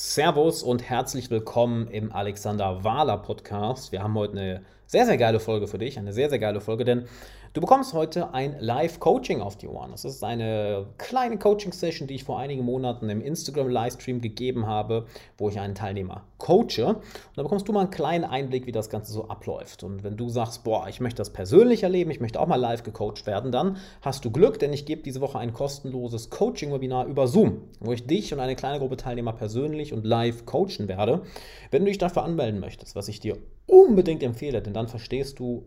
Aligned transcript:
Servus 0.00 0.62
und 0.62 0.88
herzlich 0.88 1.28
willkommen 1.28 1.88
im 1.88 2.12
Alexander 2.12 2.84
Wahler 2.84 3.16
Podcast. 3.16 3.90
Wir 3.90 4.00
haben 4.00 4.14
heute 4.14 4.34
eine 4.34 4.62
sehr, 4.86 5.06
sehr 5.06 5.16
geile 5.16 5.40
Folge 5.40 5.66
für 5.66 5.78
dich, 5.78 5.98
eine 5.98 6.12
sehr, 6.12 6.30
sehr 6.30 6.38
geile 6.38 6.60
Folge, 6.60 6.84
denn 6.84 7.08
du 7.52 7.60
bekommst 7.60 7.92
heute 7.92 8.34
ein 8.34 8.56
Live-Coaching 8.60 9.40
auf 9.40 9.56
die 9.56 9.68
Ohren. 9.68 9.90
Das 9.92 10.04
ist 10.04 10.22
eine 10.22 10.86
kleine 10.98 11.38
Coaching-Session, 11.38 12.06
die 12.06 12.14
ich 12.14 12.24
vor 12.24 12.38
einigen 12.38 12.64
Monaten 12.64 13.08
im 13.08 13.20
Instagram-Livestream 13.20 14.20
gegeben 14.20 14.66
habe, 14.66 15.06
wo 15.36 15.48
ich 15.48 15.58
einen 15.58 15.74
Teilnehmer 15.74 16.24
coache. 16.38 16.86
Und 16.86 17.36
da 17.36 17.42
bekommst 17.42 17.68
du 17.68 17.72
mal 17.72 17.80
einen 17.80 17.90
kleinen 17.90 18.24
Einblick, 18.24 18.66
wie 18.66 18.72
das 18.72 18.90
Ganze 18.90 19.12
so 19.12 19.28
abläuft. 19.28 19.82
Und 19.84 20.04
wenn 20.04 20.16
du 20.16 20.28
sagst, 20.28 20.64
boah, 20.64 20.88
ich 20.88 21.00
möchte 21.00 21.18
das 21.18 21.32
persönlich 21.32 21.82
erleben, 21.82 22.10
ich 22.10 22.20
möchte 22.20 22.40
auch 22.40 22.46
mal 22.46 22.56
live 22.56 22.82
gecoacht 22.82 23.26
werden, 23.26 23.52
dann 23.52 23.76
hast 24.02 24.24
du 24.24 24.30
Glück, 24.30 24.58
denn 24.58 24.72
ich 24.72 24.86
gebe 24.86 25.02
diese 25.02 25.20
Woche 25.20 25.38
ein 25.38 25.52
kostenloses 25.52 26.30
Coaching-Webinar 26.30 27.06
über 27.06 27.26
Zoom, 27.26 27.62
wo 27.80 27.92
ich 27.92 28.06
dich 28.06 28.32
und 28.32 28.40
eine 28.40 28.56
kleine 28.56 28.78
Gruppe 28.78 28.96
Teilnehmer 28.96 29.32
persönlich 29.32 29.92
und 29.92 30.04
live 30.04 30.46
coachen 30.46 30.88
werde. 30.88 31.22
Wenn 31.70 31.84
du 31.84 31.88
dich 31.88 31.98
dafür 31.98 32.24
anmelden 32.24 32.60
möchtest, 32.60 32.96
was 32.96 33.08
ich 33.08 33.20
dir 33.20 33.36
unbedingt 33.66 34.22
empfehle, 34.22 34.62
denn 34.62 34.72
dann 34.72 34.88
verstehst 34.88 35.38
du 35.38 35.64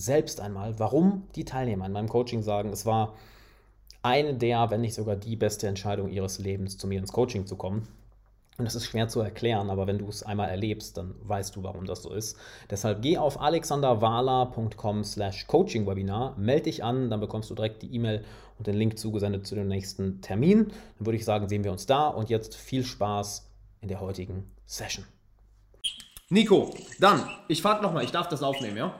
selbst 0.00 0.40
einmal, 0.40 0.78
warum 0.78 1.24
die 1.34 1.44
Teilnehmer 1.44 1.86
in 1.86 1.92
meinem 1.92 2.08
Coaching 2.08 2.42
sagen, 2.42 2.70
es 2.70 2.86
war 2.86 3.14
eine 4.02 4.34
der, 4.34 4.70
wenn 4.70 4.80
nicht 4.80 4.94
sogar 4.94 5.16
die 5.16 5.36
beste 5.36 5.68
Entscheidung 5.68 6.08
ihres 6.08 6.38
Lebens, 6.38 6.78
zu 6.78 6.86
mir 6.86 6.98
ins 6.98 7.12
Coaching 7.12 7.46
zu 7.46 7.56
kommen. 7.56 7.86
Und 8.58 8.66
das 8.66 8.74
ist 8.74 8.86
schwer 8.86 9.08
zu 9.08 9.20
erklären, 9.20 9.70
aber 9.70 9.86
wenn 9.86 9.98
du 9.98 10.06
es 10.08 10.22
einmal 10.22 10.50
erlebst, 10.50 10.98
dann 10.98 11.14
weißt 11.22 11.56
du, 11.56 11.62
warum 11.62 11.86
das 11.86 12.02
so 12.02 12.12
ist. 12.12 12.36
Deshalb 12.68 13.00
geh 13.00 13.16
auf 13.16 13.40
alexanderwala.com 13.40 15.02
slash 15.02 15.46
coachingwebinar, 15.46 16.36
melde 16.36 16.64
dich 16.64 16.84
an, 16.84 17.08
dann 17.08 17.20
bekommst 17.20 17.48
du 17.48 17.54
direkt 17.54 17.80
die 17.80 17.94
E-Mail 17.94 18.22
und 18.58 18.66
den 18.66 18.76
Link 18.76 18.98
zugesendet 18.98 19.46
zu 19.46 19.54
dem 19.54 19.66
nächsten 19.66 20.20
Termin. 20.20 20.66
Dann 20.98 21.06
würde 21.06 21.16
ich 21.16 21.24
sagen, 21.24 21.48
sehen 21.48 21.64
wir 21.64 21.72
uns 21.72 21.86
da 21.86 22.08
und 22.08 22.28
jetzt 22.28 22.54
viel 22.54 22.84
Spaß 22.84 23.50
in 23.80 23.88
der 23.88 24.00
heutigen 24.02 24.50
Session. 24.66 25.06
Nico, 26.28 26.70
dann, 27.00 27.28
ich 27.48 27.62
frage 27.62 27.82
nochmal, 27.82 28.04
ich 28.04 28.12
darf 28.12 28.28
das 28.28 28.42
aufnehmen, 28.42 28.76
ja? 28.76 28.94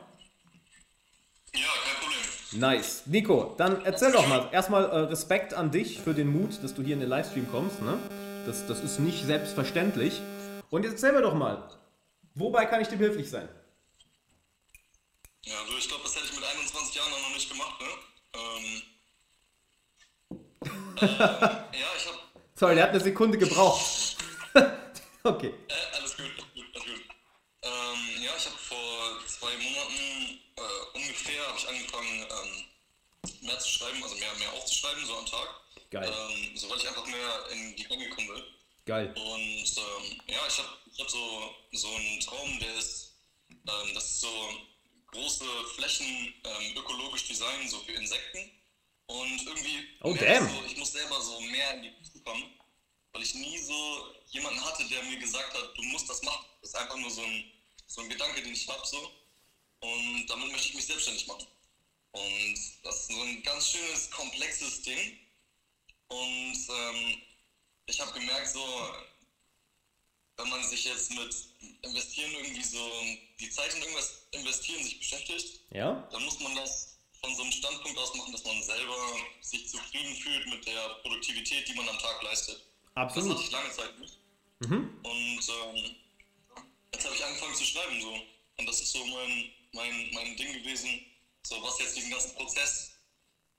Nice. 2.53 3.03
Nico, 3.07 3.55
dann 3.57 3.85
erzähl 3.85 4.13
doch 4.13 4.27
mal. 4.27 4.49
Erstmal 4.53 4.85
äh, 4.85 4.99
Respekt 5.01 5.55
an 5.55 5.71
dich 5.71 6.01
für 6.01 6.15
den 6.15 6.29
Mut, 6.33 6.63
dass 6.63 6.75
du 6.75 6.83
hier 6.83 6.95
in 6.95 7.01
den 7.01 7.09
Livestream 7.09 7.49
kommst. 7.51 7.81
Ne? 7.81 7.99
Das, 8.47 8.67
das 8.67 8.81
ist 8.81 8.99
nicht 8.99 9.25
selbstverständlich. 9.25 10.21
Und 10.71 10.85
jetzt 10.85 10.95
erzähl 10.95 11.13
mir 11.13 11.23
doch 11.23 11.35
mal, 11.35 11.69
wobei 12.35 12.67
kann 12.67 12.81
ich 12.81 12.89
dir 12.89 12.97
behilflich 12.97 13.31
sein? 13.31 13.49
Ja, 15.45 15.55
du, 15.69 15.77
ich 15.79 15.89
glaube, 15.89 16.03
das 16.05 16.17
hätte 16.17 16.27
ich 16.27 16.35
mit 16.35 16.45
21 16.45 16.95
Jahren 16.95 17.13
auch 17.13 17.23
noch 17.23 17.35
nicht 17.35 17.51
gemacht, 17.51 17.81
ne? 17.81 17.87
Ähm, 20.31 20.39
äh, 21.09 21.79
ja, 21.79 21.87
ich 21.97 22.07
habe. 22.07 22.19
Sorry, 22.55 22.75
der 22.75 22.85
hat 22.85 22.91
eine 22.91 23.01
Sekunde 23.01 23.39
gebraucht. 23.39 24.17
okay. 25.25 25.53
Äh, 25.69 25.97
alles 25.99 26.17
gut, 26.17 26.27
alles 26.27 26.55
gut, 26.55 26.65
alles 26.75 26.87
gut. 26.87 27.05
Ähm, 27.63 28.23
ja, 28.23 28.31
ich 28.37 28.47
habe 28.47 28.57
vor 28.57 29.21
zwei 29.27 29.53
Monaten 29.57 30.41
äh, 30.57 31.00
ungefähr 31.11 31.47
habe 31.49 31.59
ich 31.59 31.69
angefangen, 31.69 32.27
ähm, 32.31 33.47
mehr 33.47 33.59
zu 33.59 33.69
schreiben, 33.69 34.03
also 34.03 34.15
mehr, 34.17 34.35
mehr 34.37 34.53
aufzuschreiben, 34.53 35.05
so 35.05 35.17
am 35.17 35.27
Tag. 35.27 35.49
Geil. 35.91 36.09
Ähm, 36.09 36.57
so 36.57 36.71
weil 36.71 36.79
ich 36.79 36.89
einfach 36.89 37.07
mehr 37.07 37.47
in 37.53 37.77
die 37.77 37.85
Gänge 37.85 38.09
kommen 38.11 38.29
will. 38.29 38.45
Geil. 38.87 39.13
Und 39.17 39.77
ähm, 39.77 40.21
ja, 40.29 40.41
ich 40.49 40.59
habe 40.59 40.69
ich 40.93 41.01
hab 41.01 41.11
so, 41.11 41.55
so 41.73 41.89
einen 41.89 42.21
Traum, 42.21 42.59
der 42.61 42.75
ist, 42.77 43.15
ähm, 43.51 43.95
das 43.95 44.05
ist 44.05 44.21
so 44.21 44.51
große 45.13 45.45
Flächen 45.75 46.35
ähm, 46.45 46.77
ökologisch 46.77 47.27
designen, 47.27 47.69
so 47.69 47.81
für 47.81 47.93
Insekten. 47.93 48.51
Und 49.07 49.45
irgendwie, 49.45 49.89
Oh, 50.03 50.13
ich 50.15 50.21
damn. 50.21 50.49
So, 50.49 50.65
ich 50.65 50.77
muss 50.77 50.93
selber 50.93 51.21
so 51.21 51.41
mehr 51.41 51.75
in 51.75 51.83
die 51.83 51.91
Füße 51.91 52.23
kommen, 52.23 52.45
weil 53.13 53.23
ich 53.23 53.35
nie 53.35 53.59
so 53.59 54.15
jemanden 54.29 54.65
hatte, 54.65 54.85
der 54.89 55.03
mir 55.03 55.19
gesagt 55.19 55.53
hat, 55.53 55.77
du 55.77 55.83
musst 55.83 56.09
das 56.09 56.23
machen. 56.23 56.47
Das 56.61 56.71
ist 56.71 56.77
einfach 56.77 56.97
nur 56.97 57.11
so 57.11 57.23
ein, 57.23 57.45
so 57.89 58.03
ein 58.03 58.09
Gedanke, 58.09 58.41
den 58.41 58.53
ich 58.53 58.69
habe 58.69 58.87
so. 58.87 59.11
Und 59.81 60.27
damit 60.29 60.53
möchte 60.53 60.69
ich 60.69 60.75
mich 60.75 60.87
selbstständig 60.87 61.27
machen. 61.27 61.47
Und 62.13 62.59
das 62.83 63.01
ist 63.01 63.09
so 63.13 63.23
ein 63.23 63.43
ganz 63.43 63.71
schönes, 63.71 64.11
komplexes 64.11 64.83
Ding. 64.83 65.19
Und 66.09 66.57
ähm, 66.69 67.23
ich 67.87 68.01
habe 68.01 68.13
gemerkt, 68.13 68.49
so, 68.49 68.65
wenn 70.37 70.49
man 70.49 70.63
sich 70.69 70.85
jetzt 70.85 71.11
mit 71.13 71.35
Investieren 71.83 72.33
irgendwie 72.33 72.65
so 72.65 72.91
die 73.39 73.51
Zeit 73.51 73.73
in 73.75 73.83
irgendwas 73.83 74.27
investieren 74.33 74.83
sich 74.83 74.99
beschäftigt, 74.99 75.61
Ja? 75.71 76.09
dann 76.13 76.25
muss 76.25 76.41
man 76.41 76.55
das 76.57 76.99
von 77.21 77.35
so 77.37 77.43
einem 77.43 77.53
Standpunkt 77.53 77.99
aus 77.99 78.15
machen, 78.15 78.33
dass 78.33 78.45
man 78.45 78.63
selber 78.63 78.97
sich 79.41 79.69
zufrieden 79.69 80.15
fühlt 80.17 80.47
mit 80.49 80.67
der 80.67 80.89
Produktivität, 81.03 81.69
die 81.69 81.75
man 81.75 81.89
am 81.89 81.99
Tag 81.99 82.23
leistet. 82.23 82.57
Das 82.95 83.05
Absolut. 83.05 83.37
hatte 83.37 83.45
ich 83.45 83.51
lange 83.53 83.71
Zeit 83.73 83.99
nicht. 83.99 84.19
Mhm. 84.61 84.99
Und 85.03 85.49
ähm, 85.49 85.97
jetzt 86.93 87.05
habe 87.05 87.15
ich 87.15 87.25
angefangen 87.25 87.55
zu 87.55 87.65
schreiben 87.65 88.01
so. 88.01 88.15
Und 88.59 88.67
das 88.67 88.81
ist 88.81 88.93
so 88.93 89.05
mein, 89.07 89.51
mein, 89.73 90.11
mein 90.15 90.37
Ding 90.37 90.53
gewesen, 90.53 90.89
so 91.47 91.57
was 91.63 91.79
jetzt 91.79 91.97
diesen 91.97 92.11
ganzen 92.11 92.35
Prozess 92.35 92.93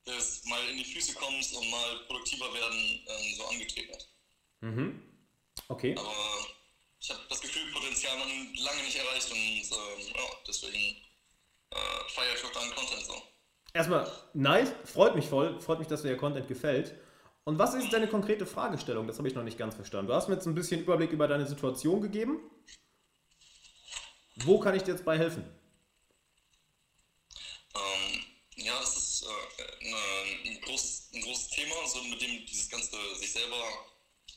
des 0.06 0.44
mal 0.46 0.60
in 0.70 0.78
die 0.78 0.86
Füße 0.86 1.14
kommst 1.14 1.56
und 1.56 1.70
mal 1.70 2.00
produktiver 2.08 2.54
werden 2.54 3.06
ähm, 3.08 3.36
so 3.36 3.46
angetreten 3.46 3.94
hat. 3.94 4.08
Mhm. 4.62 5.02
Okay. 5.68 5.96
Aber 5.98 6.48
ich 7.00 7.10
habe 7.10 7.22
das 7.30 7.42
Gefühl, 7.42 7.72
Potenzial 7.72 8.18
noch 8.18 8.26
lange 8.26 8.84
nicht 8.84 8.98
erreicht 8.98 9.32
und 9.32 9.38
ähm, 9.38 10.14
ja, 10.16 10.24
deswegen 10.48 10.98
äh, 11.72 12.10
feiere 12.10 12.36
ich 12.36 12.44
auch 12.44 12.52
deinen 12.52 12.74
Content 12.74 13.06
so. 13.06 13.22
Erstmal, 13.74 14.12
nice, 14.34 14.74
freut 14.86 15.16
mich 15.16 15.26
voll, 15.26 15.60
freut 15.62 15.80
mich, 15.80 15.88
dass 15.88 16.02
dir 16.02 16.10
der 16.10 16.18
Content 16.18 16.48
gefällt. 16.48 16.94
Und 17.44 17.58
was 17.58 17.74
ist 17.74 17.92
deine 17.92 18.08
konkrete 18.08 18.46
Fragestellung? 18.46 19.08
Das 19.08 19.18
habe 19.18 19.28
ich 19.28 19.34
noch 19.34 19.44
nicht 19.44 19.58
ganz 19.58 19.76
verstanden. 19.76 20.10
Du 20.10 20.14
hast 20.14 20.28
mir 20.28 20.36
jetzt 20.36 20.46
ein 20.46 20.54
bisschen 20.54 20.82
Überblick 20.82 21.12
über 21.12 21.28
deine 21.28 21.48
Situation 21.48 22.02
gegeben. 22.02 22.40
Wo 24.36 24.60
kann 24.60 24.76
ich 24.76 24.84
dir 24.84 24.92
jetzt 24.92 25.06
bei 25.06 25.18
helfen? 25.18 25.44
Ähm, 27.76 28.26
ja, 28.56 28.80
das 28.80 28.98
ist 28.98 29.24
äh, 29.24 29.90
ne, 29.90 29.98
ein, 30.46 30.62
groß, 30.62 31.10
ein 31.14 31.22
großes 31.22 31.50
Thema, 31.50 31.88
so 31.88 32.04
mit 32.04 32.22
dem 32.22 32.46
dieses 32.46 32.70
Ganze 32.70 33.16
sich 33.16 33.32
selber 33.32 33.86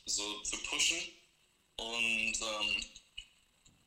so 0.05 0.41
zu 0.41 0.57
pushen. 0.63 0.97
Und 1.77 2.39
ähm, 2.41 2.85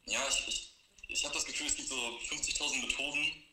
ja, 0.06 0.28
ich, 0.28 0.48
ich, 0.48 0.72
ich 1.08 1.24
habe 1.24 1.34
das 1.34 1.46
Gefühl, 1.46 1.66
es 1.66 1.76
gibt 1.76 1.88
so 1.88 1.96
50.000 1.96 2.86
Methoden, 2.86 3.44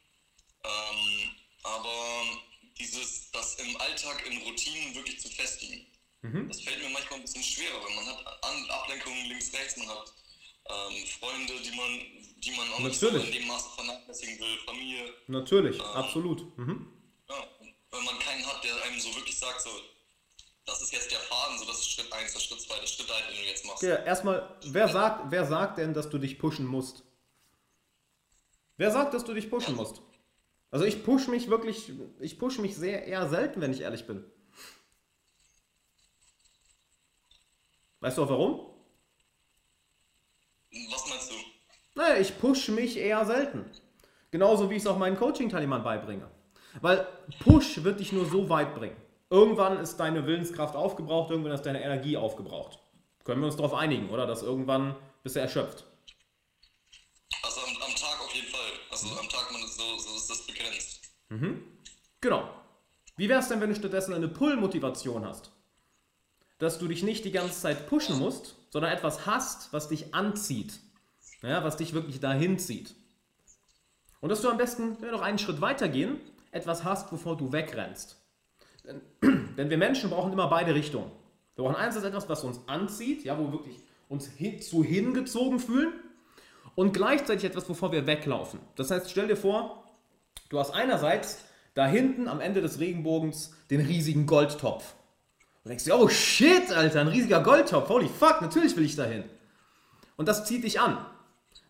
ähm, 0.64 1.36
aber 1.64 2.44
dieses, 2.78 3.32
das 3.32 3.56
im 3.56 3.78
Alltag 3.78 4.26
in 4.26 4.42
Routinen 4.42 4.96
wirklich 4.96 5.20
zu 5.20 5.30
festigen, 5.30 5.88
Mhm. 6.26 6.48
das 6.48 6.62
fällt 6.62 6.82
mir 6.82 6.90
manchmal 6.90 7.20
ein 7.20 7.22
bisschen 7.22 7.44
schwerer, 7.44 7.84
weil 7.84 7.96
man 7.96 8.08
hat 8.08 8.44
Ablenkungen 8.72 9.28
links, 9.28 9.54
rechts, 9.54 9.78
man 9.78 9.88
hat 9.90 10.12
ähm, 10.68 11.06
Freunde, 11.20 11.54
die 11.62 11.76
man, 11.76 12.00
die 12.42 12.52
man 12.52 12.72
auch 12.74 12.80
nicht 12.80 13.02
Natürlich. 13.02 13.28
in 13.28 13.40
dem 13.40 13.48
Maße 13.48 13.70
vernachlässigen 13.76 14.40
will, 14.40 14.58
Familie. 14.66 15.14
Natürlich, 15.28 15.82
absolut. 15.82 16.58
Mhm. 16.58 16.88
Ja, 17.30 17.36
wenn 17.92 18.04
man 18.04 18.20
keinen 18.20 18.46
hat, 18.46 18.64
der 18.64 18.84
einem 18.84 19.00
so 19.00 19.14
wirklich 19.16 19.38
sagt, 19.38 19.62
so, 19.62 19.70
das 20.66 20.82
ist 20.82 20.92
jetzt 20.92 21.12
der 21.12 21.20
Faden, 21.20 21.58
so 21.60 21.66
das 21.66 21.80
ist 21.80 21.90
Schritt 21.90 22.12
1, 22.12 22.34
das 22.34 22.42
ist 22.42 22.48
Schritt 22.48 22.62
2, 22.62 22.76
das 22.76 22.84
ist 22.86 22.96
Schritt 22.96 23.10
3, 23.10 23.22
den 23.32 23.42
du 23.42 23.48
jetzt 23.48 23.66
machst. 23.66 23.84
Okay, 23.84 24.06
erstmal, 24.06 24.58
wer 24.64 24.88
sagt, 24.88 25.32
wer 25.32 25.46
sagt 25.46 25.78
denn, 25.78 25.94
dass 25.94 26.10
du 26.10 26.18
dich 26.18 26.40
pushen 26.40 26.66
musst? 26.66 27.04
Wer 28.78 28.92
sagt, 28.92 29.14
dass 29.14 29.24
du 29.24 29.34
dich 29.34 29.50
pushen 29.50 29.76
musst? 29.76 30.02
Also 30.72 30.86
ich 30.86 31.04
push 31.04 31.28
mich 31.28 31.50
wirklich, 31.50 31.92
ich 32.20 32.38
push 32.38 32.58
mich 32.58 32.76
sehr 32.76 33.06
eher 33.06 33.30
selten, 33.30 33.62
wenn 33.62 33.72
ich 33.72 33.82
ehrlich 33.82 34.06
bin. 34.06 34.26
Weißt 38.02 38.18
du 38.18 38.24
auch 38.24 38.30
warum? 38.30 38.75
Was 40.92 41.10
meinst 41.10 41.32
du? 41.32 41.36
Naja, 41.96 42.18
ich 42.20 42.38
push 42.38 42.70
mich 42.70 42.98
eher 42.98 43.26
selten. 43.26 43.66
Genauso 44.32 44.70
wie 44.70 44.76
ich 44.76 44.82
es 44.82 44.88
auch 44.88 44.98
meinen 44.98 45.18
Coaching-Teilnehmern 45.18 45.84
beibringe. 45.84 46.30
Weil 46.82 47.08
Push 47.40 47.84
wird 47.84 48.02
dich 48.02 48.12
nur 48.12 48.26
so 48.26 48.50
weit 48.50 48.76
bringen. 48.76 48.98
Irgendwann 49.30 49.80
ist 49.80 49.98
deine 49.98 50.26
Willenskraft 50.28 50.76
aufgebraucht, 50.76 51.32
irgendwann 51.32 51.54
ist 51.54 51.66
deine 51.66 51.82
Energie 51.82 52.18
aufgebraucht. 52.18 52.80
Können 53.24 53.42
wir 53.42 53.48
uns 53.48 53.56
darauf 53.56 53.74
einigen, 53.74 54.10
oder? 54.10 54.28
Dass 54.28 54.44
irgendwann 54.44 54.96
bist 55.24 55.36
du 55.36 55.40
erschöpft. 55.40 55.86
Also 57.42 57.62
am, 57.62 57.70
am 57.82 57.96
Tag 57.96 58.22
auf 58.22 58.34
jeden 58.36 58.48
Fall. 58.48 58.72
Also 58.92 59.08
am 59.08 59.30
Tag 59.30 59.52
man 59.52 59.64
ist 59.64 59.78
so, 59.78 59.98
so 59.98 60.18
ist 60.18 60.30
das 60.30 60.46
begrenzt. 60.46 61.02
Genau. 62.22 62.50
Wie 63.18 63.30
wäre 63.30 63.40
es 63.40 63.48
denn, 63.48 63.62
wenn 63.62 63.70
du 63.70 63.76
stattdessen 63.76 64.14
eine 64.14 64.28
Pull-Motivation 64.28 65.26
hast? 65.26 65.52
Dass 66.58 66.80
du 66.80 66.88
dich 66.88 67.04
nicht 67.04 67.26
die 67.26 67.32
ganze 67.32 67.60
Zeit 67.60 67.88
pushen 67.88 68.18
musst, 68.18 68.56
sondern 68.70 68.92
etwas 68.92 69.26
hast, 69.26 69.74
was 69.74 69.88
dich 69.90 70.14
anzieht. 70.14 70.80
Ja, 71.42 71.64
was 71.64 71.78
dich 71.78 71.94
wirklich 71.94 72.20
dahin 72.20 72.58
zieht. 72.58 72.96
Und 74.22 74.30
dass 74.30 74.42
du 74.42 74.50
am 74.50 74.58
besten, 74.58 75.02
wir 75.02 75.12
noch 75.12 75.22
einen 75.22 75.38
Schritt 75.38 75.62
weiter 75.62 75.88
gehen, 75.88 76.20
etwas 76.52 76.84
hast, 76.84 77.12
wovor 77.12 77.38
du 77.38 77.52
wegrennst. 77.52 78.18
Denn, 78.86 79.02
denn 79.58 79.70
wir 79.70 79.78
Menschen 79.78 80.10
brauchen 80.10 80.34
immer 80.34 80.48
beide 80.48 80.74
Richtungen. 80.74 81.12
Wir 81.56 81.64
brauchen 81.64 81.76
einerseits 81.76 82.06
etwas, 82.06 82.30
was 82.30 82.44
uns 82.44 82.60
anzieht, 82.68 83.24
ja, 83.24 83.38
wo 83.38 83.46
wir 83.46 83.52
wirklich 83.54 83.80
uns 84.10 84.28
hin, 84.28 84.62
zu 84.62 84.84
hingezogen 84.84 85.60
fühlen, 85.60 85.94
und 86.76 86.94
gleichzeitig 86.94 87.46
etwas, 87.46 87.68
wovor 87.70 87.92
wir 87.92 88.06
weglaufen. 88.06 88.60
Das 88.76 88.92
heißt, 88.92 89.10
stell 89.10 89.28
dir 89.28 89.38
vor, 89.38 89.86
du 90.50 90.60
hast 90.60 90.72
einerseits 90.72 91.40
da 91.74 91.88
hinten 91.88 92.28
am 92.28 92.42
Ende 92.42 92.62
des 92.62 92.80
Regenbogens 92.80 93.54
den 93.70 93.82
riesigen 93.82 94.26
Goldtopf, 94.26 94.96
Und 95.66 95.70
denkst 95.70 95.86
dir, 95.86 95.98
oh 95.98 96.08
shit, 96.08 96.72
Alter, 96.72 97.02
ein 97.02 97.08
riesiger 97.08 97.42
Goldtopf, 97.42 97.90
holy 97.90 98.08
fuck, 98.08 98.40
natürlich 98.42 98.78
will 98.78 98.86
ich 98.86 98.96
dahin. 98.96 99.24
Und 100.16 100.28
das 100.28 100.46
zieht 100.46 100.64
dich 100.64 100.80
an. 100.80 101.04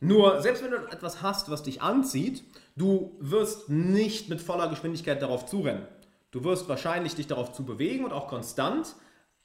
Nur, 0.02 0.42
selbst 0.42 0.62
wenn 0.62 0.72
du 0.72 0.78
etwas 0.92 1.22
hast, 1.22 1.50
was 1.50 1.64
dich 1.64 1.82
anzieht, 1.82 2.44
du 2.76 3.16
wirst 3.22 3.70
nicht 3.70 4.28
mit 4.28 4.42
voller 4.42 4.68
Geschwindigkeit 4.68 5.22
darauf 5.22 5.46
zurennen. 5.46 5.88
Du 6.32 6.44
wirst 6.44 6.68
wahrscheinlich 6.68 7.16
dich 7.16 7.28
darauf 7.28 7.54
zu 7.54 7.64
bewegen 7.64 8.04
und 8.04 8.12
auch 8.12 8.28
konstant. 8.28 8.96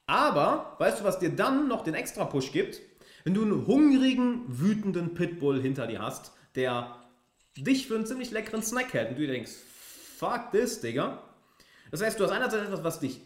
Aber, 0.09 0.75
weißt 0.79 0.99
du, 0.99 1.05
was 1.05 1.21
dir 1.21 1.31
dann 1.31 1.69
noch 1.69 1.85
den 1.85 1.95
extra 1.95 2.25
Push 2.25 2.51
gibt? 2.51 2.81
Wenn 3.23 3.35
du 3.35 3.43
einen 3.43 3.69
hungrigen, 3.69 4.43
wütenden 4.49 5.15
Pitbull 5.15 5.63
hinter 5.63 5.87
dir 5.87 6.03
hast, 6.03 6.33
der 6.57 6.97
dich 7.57 7.87
für 7.87 7.95
einen 7.95 8.07
ziemlich 8.07 8.33
leckeren 8.33 8.65
Snack 8.65 8.95
hält 8.95 9.11
und 9.11 9.15
du 9.15 9.21
dir 9.21 9.33
denkst, 9.33 9.53
fuck 10.19 10.51
this, 10.51 10.81
Digga. 10.81 11.23
Das 11.93 12.03
heißt, 12.03 12.19
du 12.19 12.25
hast 12.25 12.33
einerseits 12.33 12.67
etwas, 12.67 12.83
was 12.83 12.99
dich 12.99 13.21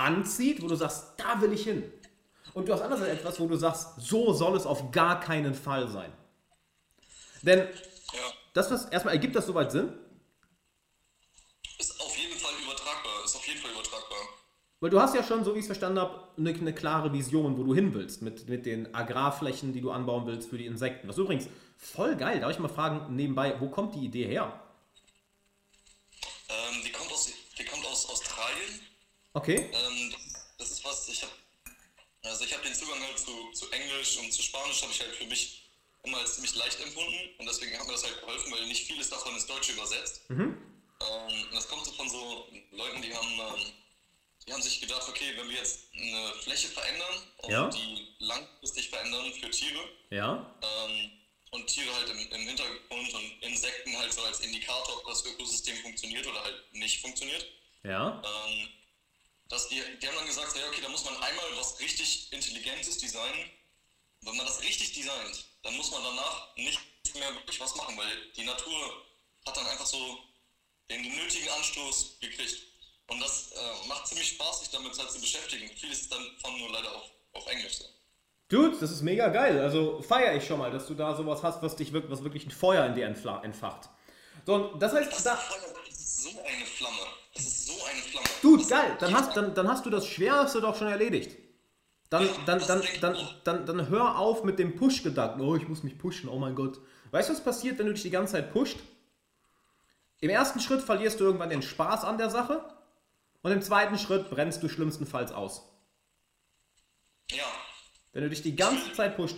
anzieht, 0.00 0.62
wo 0.62 0.68
du 0.68 0.74
sagst, 0.74 1.14
da 1.16 1.40
will 1.40 1.52
ich 1.52 1.64
hin. 1.64 1.84
Und 2.54 2.68
du 2.68 2.72
hast 2.72 2.80
andererseits 2.82 3.20
etwas, 3.20 3.38
wo 3.38 3.46
du 3.46 3.56
sagst, 3.56 4.00
so 4.00 4.32
soll 4.32 4.56
es 4.56 4.66
auf 4.66 4.90
gar 4.90 5.20
keinen 5.20 5.54
Fall 5.54 5.88
sein. 5.88 6.12
Denn 7.42 7.68
das, 8.54 8.70
was 8.70 8.86
erstmal 8.86 9.14
ergibt 9.14 9.36
das 9.36 9.46
soweit 9.46 9.70
Sinn? 9.70 9.92
Ist 11.78 12.00
auf 12.00 12.16
jeden 12.16 12.38
Fall 12.38 12.52
übertragbar. 12.62 13.24
Ist 13.24 13.36
auf 13.36 13.46
jeden 13.46 13.60
Fall 13.60 13.70
übertragbar. 13.70 14.18
Weil 14.80 14.90
du 14.90 15.00
hast 15.00 15.14
ja 15.14 15.22
schon, 15.22 15.44
so 15.44 15.54
wie 15.54 15.58
ich 15.58 15.64
es 15.64 15.68
verstanden 15.68 16.00
habe, 16.00 16.28
eine, 16.36 16.50
eine 16.50 16.74
klare 16.74 17.12
Vision, 17.12 17.56
wo 17.56 17.62
du 17.62 17.74
hin 17.74 17.94
willst, 17.94 18.22
mit, 18.22 18.48
mit 18.48 18.66
den 18.66 18.94
Agrarflächen, 18.94 19.72
die 19.72 19.80
du 19.80 19.90
anbauen 19.90 20.26
willst 20.26 20.48
für 20.50 20.58
die 20.58 20.66
Insekten. 20.66 21.06
Was 21.08 21.18
übrigens 21.18 21.48
voll 21.76 22.16
geil, 22.16 22.40
darf 22.40 22.50
ich 22.50 22.58
mal 22.58 22.68
fragen 22.68 23.14
nebenbei, 23.14 23.54
wo 23.60 23.68
kommt 23.68 23.94
die 23.94 24.04
Idee 24.04 24.26
her? 24.26 24.60
Ähm, 26.48 26.82
die 26.84 26.90
kommt 26.90 27.12
aus, 27.12 27.30
die 27.58 27.64
kommt 27.64 27.86
aus 27.86 28.08
Australien. 28.08 28.80
Okay, 29.32 29.70
Ähm, 29.72 30.14
das 30.58 30.70
ist 30.72 30.84
was, 30.84 31.08
ich 31.08 31.22
habe 31.22 31.32
also 32.22 32.44
ich 32.44 32.52
habe 32.52 32.62
den 32.64 32.74
Zugang 32.74 33.00
halt 33.02 33.18
zu, 33.18 33.50
zu 33.52 33.70
Englisch 33.70 34.16
und 34.18 34.32
zu 34.32 34.42
Spanisch 34.42 34.82
habe 34.82 34.92
ich 34.92 35.00
halt 35.00 35.14
für 35.16 35.24
mich 35.26 35.70
immer 36.02 36.18
als 36.18 36.34
ziemlich 36.34 36.54
leicht 36.54 36.80
empfunden 36.80 37.34
und 37.38 37.46
deswegen 37.46 37.78
hat 37.78 37.86
mir 37.86 37.92
das 37.92 38.04
halt 38.04 38.20
geholfen, 38.20 38.52
weil 38.52 38.66
nicht 38.66 38.86
vieles 38.86 39.10
davon 39.10 39.34
ins 39.34 39.46
Deutsche 39.46 39.72
übersetzt. 39.72 40.22
Ähm, 40.28 41.42
und 41.44 41.54
das 41.54 41.68
kommt 41.68 41.84
so 41.84 41.92
von 41.92 42.08
so 42.08 42.46
Leuten, 42.72 43.02
die 43.02 43.14
haben, 43.14 43.28
ähm, 43.38 43.72
die 44.46 44.52
haben 44.52 44.62
sich 44.62 44.80
gedacht, 44.80 45.06
okay, 45.08 45.32
wenn 45.36 45.48
wir 45.48 45.56
jetzt 45.56 45.88
eine 45.94 46.34
Fläche 46.42 46.68
verändern 46.68 47.14
und 47.38 47.50
Ja. 47.50 47.68
die 47.68 48.14
langfristig 48.18 48.88
verändern 48.88 49.32
für 49.34 49.50
Tiere 49.50 49.80
ja, 50.10 50.58
ähm, 50.62 51.10
und 51.52 51.66
Tiere 51.66 51.92
halt 51.94 52.08
im, 52.10 52.18
im 52.18 52.46
Hintergrund 52.48 53.14
und 53.14 53.42
Insekten 53.42 53.96
halt 53.98 54.12
so 54.12 54.22
als 54.22 54.40
Indikator, 54.40 54.98
ob 54.98 55.06
das 55.06 55.24
Ökosystem 55.24 55.76
funktioniert 55.78 56.26
oder 56.26 56.42
halt 56.42 56.72
nicht 56.72 57.00
funktioniert. 57.00 57.46
ja, 57.82 58.22
Ähm, 58.24 58.68
dass 59.50 59.68
die, 59.68 59.82
die 60.00 60.06
haben 60.06 60.16
dann 60.16 60.26
gesagt, 60.26 60.56
ja, 60.56 60.66
okay, 60.68 60.80
da 60.80 60.88
muss 60.88 61.04
man 61.04 61.14
einmal 61.14 61.44
was 61.56 61.78
richtig 61.80 62.32
Intelligentes 62.32 62.98
designen. 62.98 63.50
Wenn 64.22 64.36
man 64.36 64.46
das 64.46 64.62
richtig 64.62 64.92
designt, 64.92 65.44
dann 65.62 65.76
muss 65.76 65.90
man 65.90 66.02
danach 66.02 66.54
nicht 66.56 66.80
mehr 67.14 67.34
wirklich 67.34 67.60
was 67.60 67.74
machen, 67.74 67.96
weil 67.98 68.30
die 68.36 68.44
Natur 68.44 69.04
hat 69.46 69.56
dann 69.56 69.66
einfach 69.66 69.86
so 69.86 70.18
den 70.88 71.02
nötigen 71.02 71.48
Anstoß 71.48 72.18
gekriegt. 72.20 72.62
Und 73.08 73.20
das 73.20 73.52
äh, 73.52 73.88
macht 73.88 74.06
ziemlich 74.06 74.28
Spaß, 74.28 74.60
sich 74.60 74.70
damit 74.70 74.96
halt 74.96 75.10
zu 75.10 75.20
beschäftigen. 75.20 75.68
Vieles 75.76 76.02
ist 76.02 76.12
dann 76.12 76.24
von 76.40 76.56
nur 76.58 76.70
leider 76.70 76.94
auf, 76.94 77.10
auf 77.32 77.46
Englisch. 77.48 77.78
So. 77.78 77.84
Dude, 78.48 78.78
das 78.78 78.92
ist 78.92 79.02
mega 79.02 79.28
geil. 79.28 79.60
Also 79.60 80.00
feiere 80.02 80.36
ich 80.36 80.46
schon 80.46 80.58
mal, 80.58 80.70
dass 80.70 80.86
du 80.86 80.94
da 80.94 81.16
sowas 81.16 81.42
hast, 81.42 81.60
was 81.62 81.74
dich 81.74 81.92
wirklich, 81.92 82.12
was 82.12 82.22
wirklich 82.22 82.46
ein 82.46 82.50
Feuer 82.52 82.86
in 82.86 82.94
dir 82.94 83.06
entfacht. 83.06 83.88
So, 84.46 84.54
und 84.54 84.80
das 84.80 84.92
heißt, 84.92 85.10
Das, 85.12 85.24
da, 85.24 85.38
ist 86.26 86.32
so 86.34 86.40
eine 86.42 86.66
Flamme. 86.66 86.96
Das 87.34 87.42
ist 87.46 87.66
so 87.66 87.72
eine 87.84 88.00
Flamme. 88.02 88.58
Das- 88.58 88.68
geil, 88.68 88.96
dann 89.00 89.14
hast, 89.14 89.36
dann, 89.36 89.54
dann 89.54 89.68
hast 89.68 89.86
du 89.86 89.90
das 89.90 90.06
Schwerste 90.06 90.60
doch 90.60 90.76
schon 90.76 90.88
erledigt. 90.88 91.36
Dann, 92.08 92.26
Ja, 92.26 92.32
dann, 92.46 92.58
das 92.58 92.66
dann, 92.68 92.82
dann, 93.00 93.40
dann, 93.44 93.66
dann 93.66 93.88
hör 93.88 94.18
auf 94.18 94.42
mit 94.42 94.58
dem 94.58 94.74
Push-Gedanken. 94.76 95.40
Oh, 95.42 95.54
ich 95.54 95.68
muss 95.68 95.82
mich 95.84 95.96
pushen, 95.98 96.28
oh 96.28 96.38
mein 96.38 96.54
Gott. 96.56 96.80
Weißt 97.12 97.28
du, 97.28 97.32
was 97.34 97.44
passiert, 97.44 97.78
wenn 97.78 97.86
du 97.86 97.92
dich 97.94 98.02
die 98.02 98.10
ganze 98.10 98.32
Zeit 98.32 98.52
pusht? 98.52 98.78
Im 100.20 100.28
ersten 100.30 100.60
Schritt 100.60 100.82
verlierst 100.82 101.20
du 101.20 101.24
irgendwann 101.24 101.50
den 101.50 101.62
Spaß 101.62 102.04
an 102.04 102.18
der 102.18 102.28
Sache 102.30 102.64
und 103.42 103.52
im 103.52 103.62
zweiten 103.62 103.98
Schritt 103.98 104.28
brennst 104.28 104.62
du 104.62 104.68
schlimmstenfalls 104.68 105.32
aus. 105.32 105.62
Ja, 107.30 107.44
Wenn 108.12 108.24
du 108.24 108.30
dich 108.30 108.42
die 108.42 108.56
ganze 108.56 108.92
Zeit 108.92 109.16
pusht. 109.16 109.36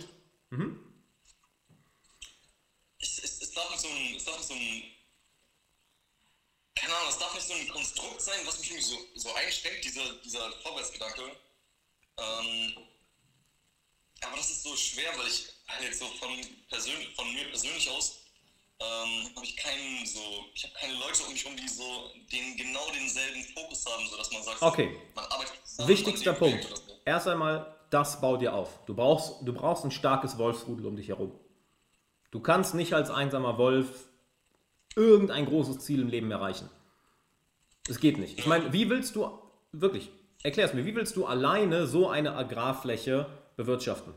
es, 2.99 3.19
es, 3.23 3.41
es 3.41 3.51
darf 3.51 3.69
nicht 3.71 3.81
so 3.81 3.87
ein, 3.87 4.25
darf 4.25 4.37
nicht 4.37 4.47
so 4.47 4.53
ein, 4.53 4.83
keine 6.83 6.97
Ahnung, 6.97 7.09
es 7.09 7.17
darf 7.17 7.33
nicht 7.33 7.47
so 7.47 7.53
ein 7.53 7.67
Konstrukt 7.69 8.21
sein, 8.21 8.39
was 8.45 8.59
mich 8.59 8.69
irgendwie 8.71 8.83
so, 8.83 8.97
so 9.15 9.33
einschränkt, 9.35 9.85
dieser, 9.85 10.13
dieser 10.25 10.51
Vorwärtsgedanke. 10.63 11.21
Ähm, 12.17 12.73
aber 14.21 14.37
das 14.37 14.49
ist 14.51 14.63
so 14.63 14.75
schwer, 14.75 15.09
weil 15.17 15.27
ich 15.27 15.47
halt 15.67 15.95
so 15.95 16.05
von, 16.19 16.29
persön 16.69 17.01
von 17.15 17.33
mir 17.33 17.45
persönlich 17.49 17.89
aus 17.89 18.19
ähm, 18.79 19.29
habe 19.35 19.45
ich 19.45 19.55
keinen 19.55 20.05
so, 20.05 20.19
ich 20.53 20.63
habe 20.63 20.73
keine 20.73 20.93
Leute 20.95 21.23
um 21.23 21.31
mich 21.31 21.45
rum, 21.45 21.55
die 21.55 21.67
so 21.69 22.11
den 22.31 22.57
genau 22.57 22.89
denselben 22.91 23.43
Fokus 23.53 23.85
haben, 23.85 24.07
so 24.09 24.17
dass 24.17 24.31
man 24.31 24.43
sagt, 24.43 24.61
Okay. 24.61 24.99
man 25.15 25.25
arbeitet 25.25 25.53
zusammen, 25.63 25.89
Wichtigster 25.89 26.33
Punkt. 26.33 26.63
so. 26.63 26.93
Erst 27.05 27.27
einmal, 27.27 27.77
das 27.91 28.19
bau 28.19 28.35
dir 28.37 28.53
auf. 28.53 28.83
Du 28.85 28.93
brauchst, 28.95 29.35
du 29.47 29.53
brauchst 29.53 29.85
ein 29.85 29.91
starkes 29.91 30.37
Wolfsrudel 30.37 30.85
um 30.85 30.95
dich 30.97 31.07
herum. 31.07 31.39
Du 32.31 32.41
kannst 32.41 32.73
nicht 32.73 32.93
als 32.93 33.09
einsamer 33.09 33.57
Wolf 33.57 33.87
irgendein 34.95 35.45
großes 35.45 35.79
Ziel 35.79 36.01
im 36.01 36.09
Leben 36.09 36.31
erreichen. 36.31 36.69
Das 37.85 37.99
geht 37.99 38.17
nicht. 38.17 38.39
Ich 38.39 38.45
meine, 38.45 38.71
wie 38.71 38.89
willst 38.89 39.15
du, 39.15 39.29
wirklich, 39.71 40.09
erklär's 40.43 40.73
mir, 40.73 40.85
wie 40.85 40.95
willst 40.95 41.15
du 41.15 41.25
alleine 41.25 41.87
so 41.87 42.09
eine 42.09 42.35
Agrarfläche 42.35 43.29
bewirtschaften? 43.57 44.13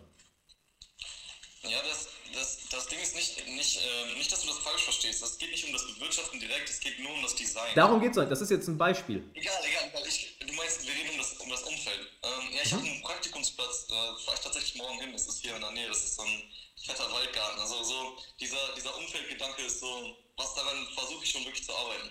Ja, 1.63 1.79
das, 1.89 2.09
das, 2.33 2.69
das 2.71 2.87
Ding 2.87 3.01
ist 3.01 3.17
nicht, 3.17 3.45
nicht, 3.49 3.81
ähm, 3.83 4.19
nicht, 4.19 4.31
dass 4.31 4.43
du 4.43 4.47
das 4.47 4.59
falsch 4.59 4.85
verstehst. 4.85 5.23
Es 5.23 5.37
geht 5.37 5.51
nicht 5.51 5.67
um 5.67 5.73
das 5.73 5.85
Bewirtschaften 5.87 6.39
direkt, 6.39 6.69
es 6.69 6.79
geht 6.79 7.01
nur 7.01 7.13
um 7.13 7.23
das 7.23 7.35
Design. 7.35 7.75
Darum 7.75 8.01
geht's 8.01 8.17
nicht. 8.17 8.31
Das 8.31 8.41
ist 8.41 8.51
jetzt 8.51 8.69
ein 8.69 8.79
Beispiel. 8.79 9.25
Egal, 9.35 9.55
egal, 9.69 9.91
weil 9.95 10.07
ich, 10.07 10.39
du 10.39 10.53
meinst, 10.53 10.87
wir 10.87 10.95
reden 10.95 11.11
um 11.11 11.19
das, 11.19 11.33
um 11.33 11.51
das 11.51 11.63
Umfeld. 11.65 12.07
Ähm, 12.23 12.55
ja, 12.55 12.63
ich 12.63 12.73
habe 12.73 12.85
einen 12.85 13.03
Praktikumsplatz, 13.03 13.89
da 13.89 14.17
fahre 14.25 14.37
ich 14.37 14.45
tatsächlich 14.45 14.75
morgen 14.77 15.01
hin, 15.01 15.13
das 15.13 15.27
ist 15.27 15.41
hier 15.41 15.57
in 15.57 15.61
der 15.61 15.73
Nähe, 15.73 15.89
das 15.89 16.05
ist 16.05 16.15
so 16.15 16.23
ein 16.23 16.43
fetter 16.87 17.11
Waldgarten. 17.13 17.61
Also 17.61 17.83
so, 17.83 17.95
dieser, 18.41 18.57
dieser 18.77 18.97
Umfeldgedanke 18.97 19.63
ist 19.63 19.81
so, 19.81 20.17
was 20.37 20.55
daran 20.55 20.87
versuche 20.95 21.25
ich 21.25 21.31
schon 21.31 21.45
wirklich 21.45 21.65
zu 21.65 21.73
arbeiten. 21.73 22.11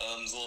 Ähm, 0.00 0.26
so 0.26 0.38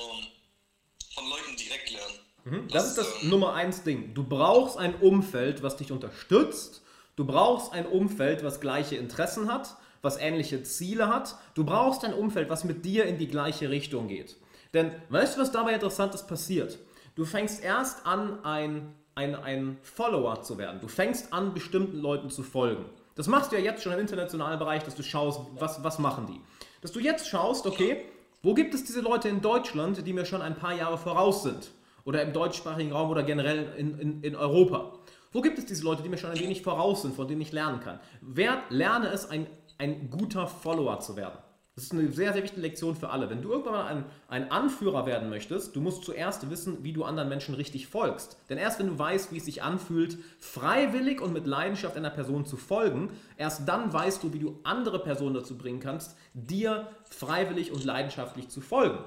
von 1.15 1.29
Leuten 1.29 1.55
direkt 1.55 1.89
lernen. 1.89 2.67
Das 2.71 2.87
ist 2.87 2.97
das 2.97 3.07
ähm, 3.23 3.29
Nummer 3.29 3.53
eins 3.53 3.83
Ding. 3.83 4.13
Du 4.13 4.23
brauchst 4.23 4.77
ein 4.77 4.95
Umfeld, 4.95 5.63
was 5.63 5.77
dich 5.77 5.91
unterstützt. 5.91 6.81
Du 7.15 7.25
brauchst 7.25 7.73
ein 7.73 7.85
Umfeld, 7.85 8.43
was 8.43 8.61
gleiche 8.61 8.95
Interessen 8.95 9.51
hat, 9.51 9.75
was 10.01 10.17
ähnliche 10.17 10.63
Ziele 10.63 11.07
hat. 11.07 11.35
Du 11.53 11.65
brauchst 11.65 12.05
ein 12.05 12.13
Umfeld, 12.13 12.49
was 12.49 12.63
mit 12.63 12.85
dir 12.85 13.05
in 13.05 13.17
die 13.17 13.27
gleiche 13.27 13.69
Richtung 13.69 14.07
geht. 14.07 14.37
Denn 14.73 14.93
weißt 15.09 15.35
du, 15.35 15.41
was 15.41 15.51
dabei 15.51 15.73
Interessantes 15.73 16.25
passiert? 16.25 16.79
Du 17.15 17.25
fängst 17.25 17.63
erst 17.63 18.05
an, 18.05 18.43
ein, 18.45 18.95
ein, 19.15 19.35
ein 19.35 19.77
Follower 19.81 20.41
zu 20.41 20.57
werden. 20.57 20.79
Du 20.79 20.87
fängst 20.87 21.33
an, 21.33 21.53
bestimmten 21.53 21.97
Leuten 21.97 22.29
zu 22.29 22.43
folgen. 22.43 22.85
Das 23.19 23.27
machst 23.27 23.51
du 23.51 23.57
ja 23.57 23.61
jetzt 23.61 23.83
schon 23.83 23.91
im 23.91 23.99
internationalen 23.99 24.57
Bereich, 24.57 24.83
dass 24.83 24.95
du 24.95 25.03
schaust, 25.03 25.41
was, 25.55 25.83
was 25.83 25.99
machen 25.99 26.25
die. 26.27 26.39
Dass 26.79 26.93
du 26.93 27.01
jetzt 27.01 27.27
schaust, 27.27 27.67
okay, 27.67 28.05
wo 28.41 28.53
gibt 28.53 28.73
es 28.73 28.85
diese 28.85 29.01
Leute 29.01 29.27
in 29.27 29.41
Deutschland, 29.41 30.07
die 30.07 30.13
mir 30.13 30.23
schon 30.23 30.41
ein 30.41 30.55
paar 30.55 30.73
Jahre 30.73 30.97
voraus 30.97 31.43
sind? 31.43 31.69
Oder 32.05 32.21
im 32.21 32.31
deutschsprachigen 32.31 32.93
Raum 32.93 33.09
oder 33.09 33.23
generell 33.23 33.73
in, 33.75 33.99
in, 33.99 34.23
in 34.23 34.35
Europa? 34.37 34.93
Wo 35.33 35.41
gibt 35.41 35.59
es 35.59 35.65
diese 35.65 35.83
Leute, 35.83 36.01
die 36.01 36.07
mir 36.07 36.17
schon 36.17 36.29
ein 36.29 36.39
wenig 36.39 36.61
voraus 36.61 37.01
sind, 37.01 37.13
von 37.13 37.27
denen 37.27 37.41
ich 37.41 37.51
lernen 37.51 37.81
kann? 37.81 37.99
Wer, 38.21 38.63
lerne 38.69 39.09
es, 39.09 39.29
ein, 39.29 39.47
ein 39.77 40.09
guter 40.09 40.47
Follower 40.47 41.01
zu 41.01 41.17
werden. 41.17 41.39
Das 41.79 41.85
ist 41.85 41.93
eine 41.93 42.11
sehr, 42.11 42.33
sehr 42.33 42.43
wichtige 42.43 42.59
Lektion 42.59 42.93
für 42.93 43.09
alle. 43.09 43.29
Wenn 43.29 43.41
du 43.41 43.51
irgendwann 43.51 43.71
mal 43.71 43.85
ein, 43.85 44.03
ein 44.27 44.51
Anführer 44.51 45.05
werden 45.05 45.29
möchtest, 45.29 45.77
du 45.77 45.79
musst 45.79 46.03
zuerst 46.03 46.49
wissen, 46.49 46.83
wie 46.83 46.91
du 46.91 47.05
anderen 47.05 47.29
Menschen 47.29 47.55
richtig 47.55 47.87
folgst. 47.87 48.37
Denn 48.49 48.57
erst 48.57 48.79
wenn 48.79 48.87
du 48.87 48.99
weißt, 48.99 49.31
wie 49.31 49.37
es 49.37 49.45
sich 49.45 49.63
anfühlt, 49.63 50.17
freiwillig 50.39 51.21
und 51.21 51.31
mit 51.31 51.47
Leidenschaft 51.47 51.95
einer 51.95 52.09
Person 52.09 52.45
zu 52.45 52.57
folgen, 52.57 53.11
erst 53.37 53.65
dann 53.65 53.93
weißt 53.93 54.21
du, 54.21 54.33
wie 54.33 54.39
du 54.39 54.59
andere 54.63 54.99
Personen 54.99 55.35
dazu 55.35 55.57
bringen 55.57 55.79
kannst, 55.79 56.17
dir 56.33 56.89
freiwillig 57.05 57.71
und 57.71 57.85
leidenschaftlich 57.85 58.49
zu 58.49 58.59
folgen. 58.59 58.97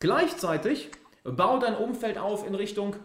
Gleichzeitig 0.00 0.90
bau 1.22 1.60
dein 1.60 1.76
Umfeld 1.76 2.18
auf 2.18 2.44
in 2.44 2.56
Richtung, 2.56 2.96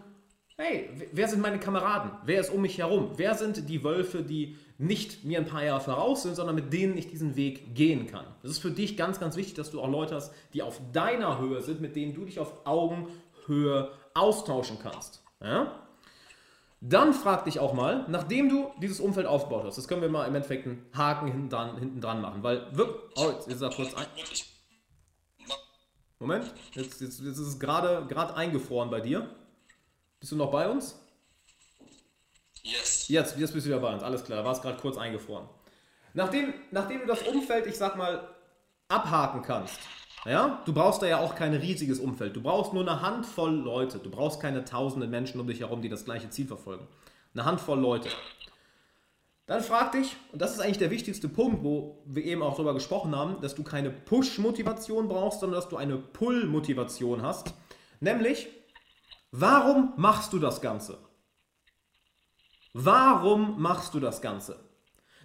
hey, 0.56 0.90
wer 1.12 1.28
sind 1.28 1.42
meine 1.42 1.60
Kameraden? 1.60 2.10
Wer 2.24 2.40
ist 2.40 2.52
um 2.52 2.62
mich 2.62 2.78
herum? 2.78 3.12
Wer 3.14 3.36
sind 3.36 3.68
die 3.68 3.84
Wölfe, 3.84 4.24
die 4.24 4.56
nicht 4.80 5.24
mir 5.24 5.38
ein 5.38 5.46
paar 5.46 5.62
Jahre 5.62 5.80
voraus 5.80 6.22
sind, 6.22 6.34
sondern 6.34 6.54
mit 6.54 6.72
denen 6.72 6.96
ich 6.96 7.06
diesen 7.06 7.36
Weg 7.36 7.74
gehen 7.74 8.06
kann? 8.06 8.24
Das 8.42 8.50
ist 8.50 8.58
für 8.58 8.70
dich 8.70 8.96
ganz, 8.96 9.20
ganz 9.20 9.36
wichtig, 9.36 9.54
dass 9.54 9.70
du 9.70 9.80
auch 9.80 9.88
Leute 9.88 10.14
hast, 10.14 10.32
die 10.54 10.62
auf 10.62 10.80
deiner 10.92 11.38
Höhe 11.38 11.60
sind, 11.60 11.80
mit 11.80 11.96
denen 11.96 12.14
du 12.14 12.24
dich 12.24 12.40
auf 12.40 12.66
Augenhöhe 12.66 13.90
austauschen 14.14 14.78
kannst. 14.82 15.22
Ja? 15.42 15.72
Dann 16.80 17.12
frag 17.12 17.44
dich 17.44 17.60
auch 17.60 17.74
mal, 17.74 18.06
nachdem 18.08 18.48
du 18.48 18.70
dieses 18.80 19.00
Umfeld 19.00 19.26
aufgebaut 19.26 19.64
hast, 19.66 19.76
das 19.76 19.86
können 19.86 20.00
wir 20.00 20.08
mal 20.08 20.26
im 20.26 20.34
Endeffekt 20.34 20.66
einen 20.66 20.86
Haken 20.96 21.26
hinten 21.26 21.50
dran, 21.50 21.76
hinten 21.76 22.00
dran 22.00 22.22
machen, 22.22 22.42
weil 22.42 22.74
wirklich, 22.74 23.12
oh, 23.16 23.30
jetzt 23.32 23.48
ist 23.48 23.60
er 23.60 23.70
kurz 23.70 23.94
ein. 23.94 24.06
Moment, 26.18 26.54
jetzt, 26.72 27.00
jetzt, 27.02 27.20
jetzt 27.20 27.38
ist 27.38 27.38
es 27.38 27.60
gerade 27.60 28.34
eingefroren 28.34 28.90
bei 28.90 29.00
dir. 29.00 29.28
Bist 30.20 30.32
du 30.32 30.36
noch 30.36 30.50
bei 30.50 30.70
uns? 30.70 30.98
Yes. 32.62 33.08
Jetzt, 33.08 33.38
jetzt 33.38 33.52
bist 33.52 33.66
du 33.66 33.70
wieder 33.70 33.80
bei 33.80 33.92
uns, 33.92 34.02
alles 34.02 34.24
klar, 34.24 34.44
war 34.44 34.52
es 34.52 34.62
gerade 34.62 34.78
kurz 34.78 34.96
eingefroren. 34.96 35.48
Nachdem, 36.14 36.54
nachdem 36.70 37.00
du 37.00 37.06
das 37.06 37.22
Umfeld, 37.22 37.66
ich 37.66 37.76
sag 37.76 37.96
mal, 37.96 38.28
abhaken 38.88 39.42
kannst, 39.42 39.78
ja, 40.26 40.62
du 40.66 40.72
brauchst 40.72 41.00
da 41.02 41.06
ja 41.06 41.18
auch 41.18 41.34
kein 41.34 41.54
riesiges 41.54 41.98
Umfeld, 41.98 42.36
du 42.36 42.42
brauchst 42.42 42.72
nur 42.72 42.82
eine 42.82 43.00
Handvoll 43.00 43.54
Leute, 43.54 43.98
du 43.98 44.10
brauchst 44.10 44.40
keine 44.40 44.64
tausenden 44.64 45.10
Menschen 45.10 45.40
um 45.40 45.46
dich 45.46 45.60
herum, 45.60 45.80
die 45.80 45.88
das 45.88 46.04
gleiche 46.04 46.28
Ziel 46.30 46.46
verfolgen. 46.46 46.86
Eine 47.34 47.44
Handvoll 47.44 47.78
Leute. 47.78 48.08
Dann 49.46 49.62
frag 49.62 49.92
dich, 49.92 50.16
und 50.32 50.42
das 50.42 50.52
ist 50.52 50.60
eigentlich 50.60 50.78
der 50.78 50.90
wichtigste 50.90 51.28
Punkt, 51.28 51.64
wo 51.64 52.02
wir 52.04 52.24
eben 52.24 52.42
auch 52.42 52.54
darüber 52.54 52.74
gesprochen 52.74 53.16
haben, 53.16 53.40
dass 53.40 53.54
du 53.54 53.64
keine 53.64 53.90
Push-Motivation 53.90 55.08
brauchst, 55.08 55.40
sondern 55.40 55.60
dass 55.60 55.68
du 55.68 55.76
eine 55.76 55.96
Pull-Motivation 55.96 57.22
hast. 57.22 57.54
Nämlich, 57.98 58.48
warum 59.32 59.92
machst 59.96 60.32
du 60.32 60.38
das 60.38 60.60
Ganze? 60.60 60.98
Warum 62.72 63.60
machst 63.60 63.94
du 63.94 64.00
das 64.00 64.22
Ganze? 64.22 64.58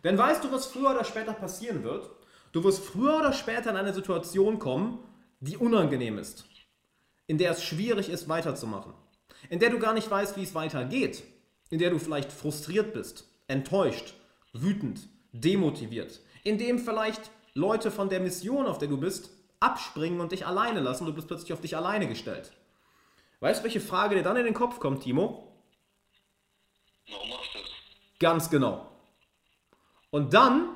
Denn 0.03 0.17
weißt 0.17 0.43
du, 0.43 0.51
was 0.51 0.65
früher 0.65 0.91
oder 0.91 1.03
später 1.03 1.33
passieren 1.33 1.83
wird? 1.83 2.09
Du 2.51 2.63
wirst 2.63 2.83
früher 2.83 3.17
oder 3.17 3.33
später 3.33 3.69
in 3.69 3.75
eine 3.75 3.93
Situation 3.93 4.59
kommen, 4.59 4.99
die 5.39 5.57
unangenehm 5.57 6.17
ist, 6.17 6.45
in 7.27 7.37
der 7.37 7.51
es 7.51 7.63
schwierig 7.63 8.09
ist, 8.09 8.29
weiterzumachen, 8.29 8.93
in 9.49 9.59
der 9.59 9.69
du 9.69 9.79
gar 9.79 9.93
nicht 9.93 10.09
weißt, 10.09 10.37
wie 10.37 10.43
es 10.43 10.55
weitergeht, 10.55 11.23
in 11.69 11.79
der 11.79 11.89
du 11.89 11.99
vielleicht 11.99 12.31
frustriert 12.31 12.93
bist, 12.93 13.27
enttäuscht, 13.47 14.13
wütend, 14.53 15.01
demotiviert, 15.33 16.21
in 16.43 16.57
dem 16.57 16.79
vielleicht 16.79 17.29
Leute 17.53 17.91
von 17.91 18.09
der 18.09 18.19
Mission, 18.19 18.65
auf 18.65 18.77
der 18.77 18.87
du 18.87 18.97
bist, 18.97 19.29
abspringen 19.59 20.19
und 20.19 20.31
dich 20.31 20.45
alleine 20.45 20.79
lassen, 20.79 21.05
du 21.05 21.13
bist 21.13 21.27
plötzlich 21.27 21.53
auf 21.53 21.61
dich 21.61 21.75
alleine 21.75 22.07
gestellt. 22.07 22.51
Weißt 23.39 23.59
du, 23.59 23.63
welche 23.65 23.81
Frage 23.81 24.15
dir 24.15 24.23
dann 24.23 24.37
in 24.37 24.45
den 24.45 24.53
Kopf 24.53 24.79
kommt, 24.79 25.03
Timo? 25.03 25.51
Warum 27.09 27.29
mach 27.29 27.43
ich 27.43 27.51
das? 27.53 27.61
Ganz 28.19 28.49
genau. 28.49 28.89
Und 30.09 30.33
dann 30.33 30.69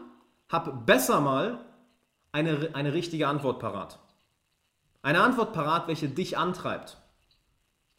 hab 0.49 0.85
besser 0.85 1.21
mal 1.21 1.65
eine, 2.31 2.71
eine 2.73 2.93
richtige 2.93 3.27
Antwort 3.27 3.59
parat. 3.59 3.99
Eine 5.01 5.21
Antwort 5.21 5.53
parat, 5.53 5.87
welche 5.87 6.09
dich 6.09 6.37
antreibt. 6.37 6.97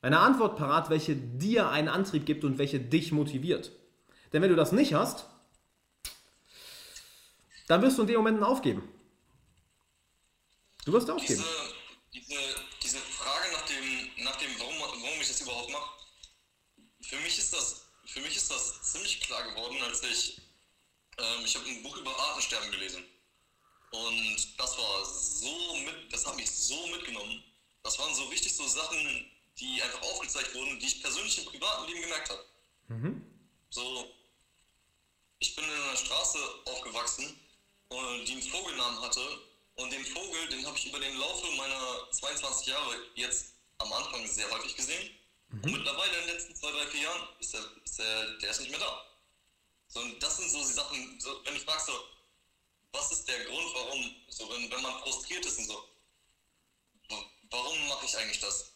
Eine 0.02 0.20
Antwort 0.20 0.56
parat, 0.56 0.90
welche 0.90 1.16
dir 1.16 1.68
einen 1.70 1.88
Antrieb 1.88 2.26
gibt 2.26 2.44
und 2.44 2.59
welche 2.59 2.80
dich 2.80 3.12
motiviert. 3.12 3.73
Denn 4.32 4.42
wenn 4.42 4.50
du 4.50 4.56
das 4.56 4.73
nicht 4.73 4.94
hast, 4.94 5.26
dann 7.68 7.82
wirst 7.82 7.99
du 7.99 8.02
in 8.02 8.09
dem 8.09 8.16
Moment 8.16 8.42
aufgeben. 8.42 8.82
Du 10.85 10.92
wirst 10.92 11.11
aufgeben. 11.11 11.42
Diese, 12.12 12.35
diese, 12.35 12.40
diese 12.82 12.99
Frage 12.99 13.52
nach 13.52 13.66
dem, 13.66 14.25
nach 14.25 14.37
dem 14.37 14.50
warum, 14.59 14.75
warum 14.80 15.20
ich 15.20 15.28
das 15.28 15.40
überhaupt 15.42 15.70
mache, 15.70 15.90
für 17.02 17.16
mich 17.16 17.38
ist 17.38 17.52
das, 17.52 17.89
für 18.12 18.20
mich 18.20 18.36
ist 18.36 18.50
das 18.50 18.82
ziemlich 18.82 19.20
klar 19.20 19.42
geworden, 19.50 19.80
als 19.82 20.02
ich, 20.02 20.40
ähm, 21.18 21.44
ich 21.44 21.54
habe 21.54 21.66
ein 21.66 21.82
Buch 21.82 21.96
über 21.96 22.16
Artensterben 22.18 22.70
gelesen. 22.70 23.04
Und 23.92 24.58
das 24.58 24.78
war 24.78 25.04
so 25.04 25.76
mit, 25.76 26.12
das 26.12 26.26
hat 26.26 26.36
mich 26.36 26.50
so 26.50 26.86
mitgenommen. 26.88 27.42
Das 27.82 27.98
waren 27.98 28.14
so 28.14 28.24
richtig 28.26 28.54
so 28.54 28.66
Sachen, 28.66 29.30
die 29.58 29.82
einfach 29.82 30.02
aufgezeigt 30.02 30.54
wurden, 30.54 30.78
die 30.78 30.86
ich 30.86 31.02
persönlich 31.02 31.38
im 31.38 31.44
privaten 31.46 31.86
Leben 31.86 32.02
gemerkt 32.02 32.30
habe. 32.30 32.44
Mhm. 32.88 33.24
So, 33.70 34.12
ich 35.38 35.54
bin 35.54 35.64
in 35.64 35.70
einer 35.70 35.96
Straße 35.96 36.38
aufgewachsen, 36.66 37.38
die 37.90 38.32
einen 38.32 38.42
Vogelnamen 38.42 39.00
hatte. 39.00 39.20
Und 39.76 39.90
den 39.92 40.04
Vogel, 40.04 40.48
den 40.48 40.66
habe 40.66 40.76
ich 40.76 40.86
über 40.86 41.00
den 41.00 41.16
Laufe 41.16 41.46
meiner 41.56 42.10
22 42.10 42.66
Jahre 42.66 42.94
jetzt 43.14 43.54
am 43.78 43.92
Anfang 43.92 44.26
sehr 44.26 44.50
häufig 44.50 44.76
gesehen. 44.76 45.10
Und 45.52 45.64
mittlerweile 45.64 46.12
in 46.21 46.26
den 46.26 46.35
letzten 46.35 46.54
zwei, 46.54 46.71
drei, 46.71 46.87
vier 46.87 47.02
Jahren 47.02 47.28
ist 47.40 47.54
der, 47.54 47.61
ist 47.85 47.99
der, 47.99 48.38
der 48.38 48.50
ist 48.50 48.61
nicht 48.61 48.71
mehr 48.71 48.80
da. 48.80 49.02
So, 49.88 50.00
und 50.00 50.23
das 50.23 50.37
sind 50.37 50.49
so 50.50 50.59
die 50.59 50.73
Sachen, 50.73 51.21
so, 51.21 51.30
wenn 51.45 51.54
du 51.54 51.61
fragst, 51.61 51.87
so, 51.87 51.92
was 52.92 53.11
ist 53.12 53.28
der 53.28 53.45
Grund, 53.45 53.66
warum, 53.75 54.14
so, 54.28 54.49
wenn, 54.50 54.71
wenn 54.71 54.83
man 54.83 54.92
frustriert 55.02 55.45
ist 55.45 55.59
und 55.59 55.66
so, 55.66 55.75
wa- 57.09 57.25
warum 57.50 57.88
mache 57.88 58.07
ich 58.07 58.16
eigentlich 58.16 58.40
das? 58.40 58.73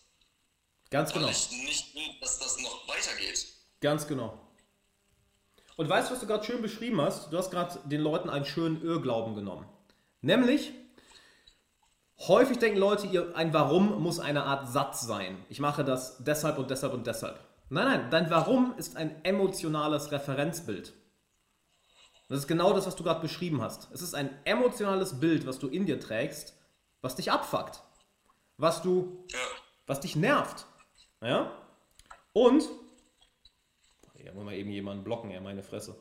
Ganz 0.90 1.12
genau. 1.12 1.26
Weil 1.26 1.32
ich 1.32 1.50
nicht 1.50 1.94
will, 1.94 2.20
dass 2.20 2.38
das 2.38 2.58
noch 2.58 2.86
weitergeht. 2.88 3.46
Ganz 3.80 4.06
genau. 4.06 4.40
Und 5.76 5.88
weißt 5.88 6.08
du, 6.08 6.14
was 6.14 6.20
du 6.20 6.26
gerade 6.26 6.44
schön 6.44 6.62
beschrieben 6.62 7.00
hast? 7.00 7.32
Du 7.32 7.38
hast 7.38 7.50
gerade 7.50 7.80
den 7.88 8.00
Leuten 8.00 8.30
einen 8.30 8.44
schönen 8.44 8.82
Irrglauben 8.84 9.34
genommen. 9.34 9.68
Nämlich, 10.20 10.72
häufig 12.18 12.58
denken 12.58 12.78
Leute, 12.78 13.06
ihr, 13.06 13.36
ein 13.36 13.52
Warum 13.52 14.02
muss 14.02 14.20
eine 14.20 14.44
Art 14.44 14.68
Satz 14.68 15.02
sein. 15.02 15.44
Ich 15.48 15.60
mache 15.60 15.84
das 15.84 16.22
deshalb 16.24 16.58
und 16.58 16.70
deshalb 16.70 16.92
und 16.94 17.06
deshalb. 17.06 17.38
Nein, 17.68 17.86
nein, 17.86 18.10
dein 18.10 18.30
Warum 18.30 18.74
ist 18.76 18.96
ein 18.96 19.24
emotionales 19.24 20.12
Referenzbild. 20.12 20.92
Das 22.28 22.38
ist 22.38 22.48
genau 22.48 22.72
das, 22.72 22.86
was 22.86 22.96
du 22.96 23.04
gerade 23.04 23.20
beschrieben 23.20 23.60
hast. 23.60 23.88
Es 23.92 24.02
ist 24.02 24.14
ein 24.14 24.30
emotionales 24.44 25.20
Bild, 25.20 25.46
was 25.46 25.58
du 25.58 25.68
in 25.68 25.86
dir 25.86 26.00
trägst, 26.00 26.54
was 27.02 27.16
dich 27.16 27.30
abfuckt. 27.30 27.82
Was 28.56 28.82
du 28.82 29.26
was 29.86 30.00
dich 30.00 30.16
nervt. 30.16 30.66
Ja? 31.20 31.52
Und, 32.32 32.68
hier 34.16 34.32
muss 34.32 34.44
mal 34.44 34.54
eben 34.54 34.70
jemanden 34.70 35.04
blocken, 35.04 35.30
ja, 35.30 35.40
meine 35.40 35.62
Fresse. 35.62 35.96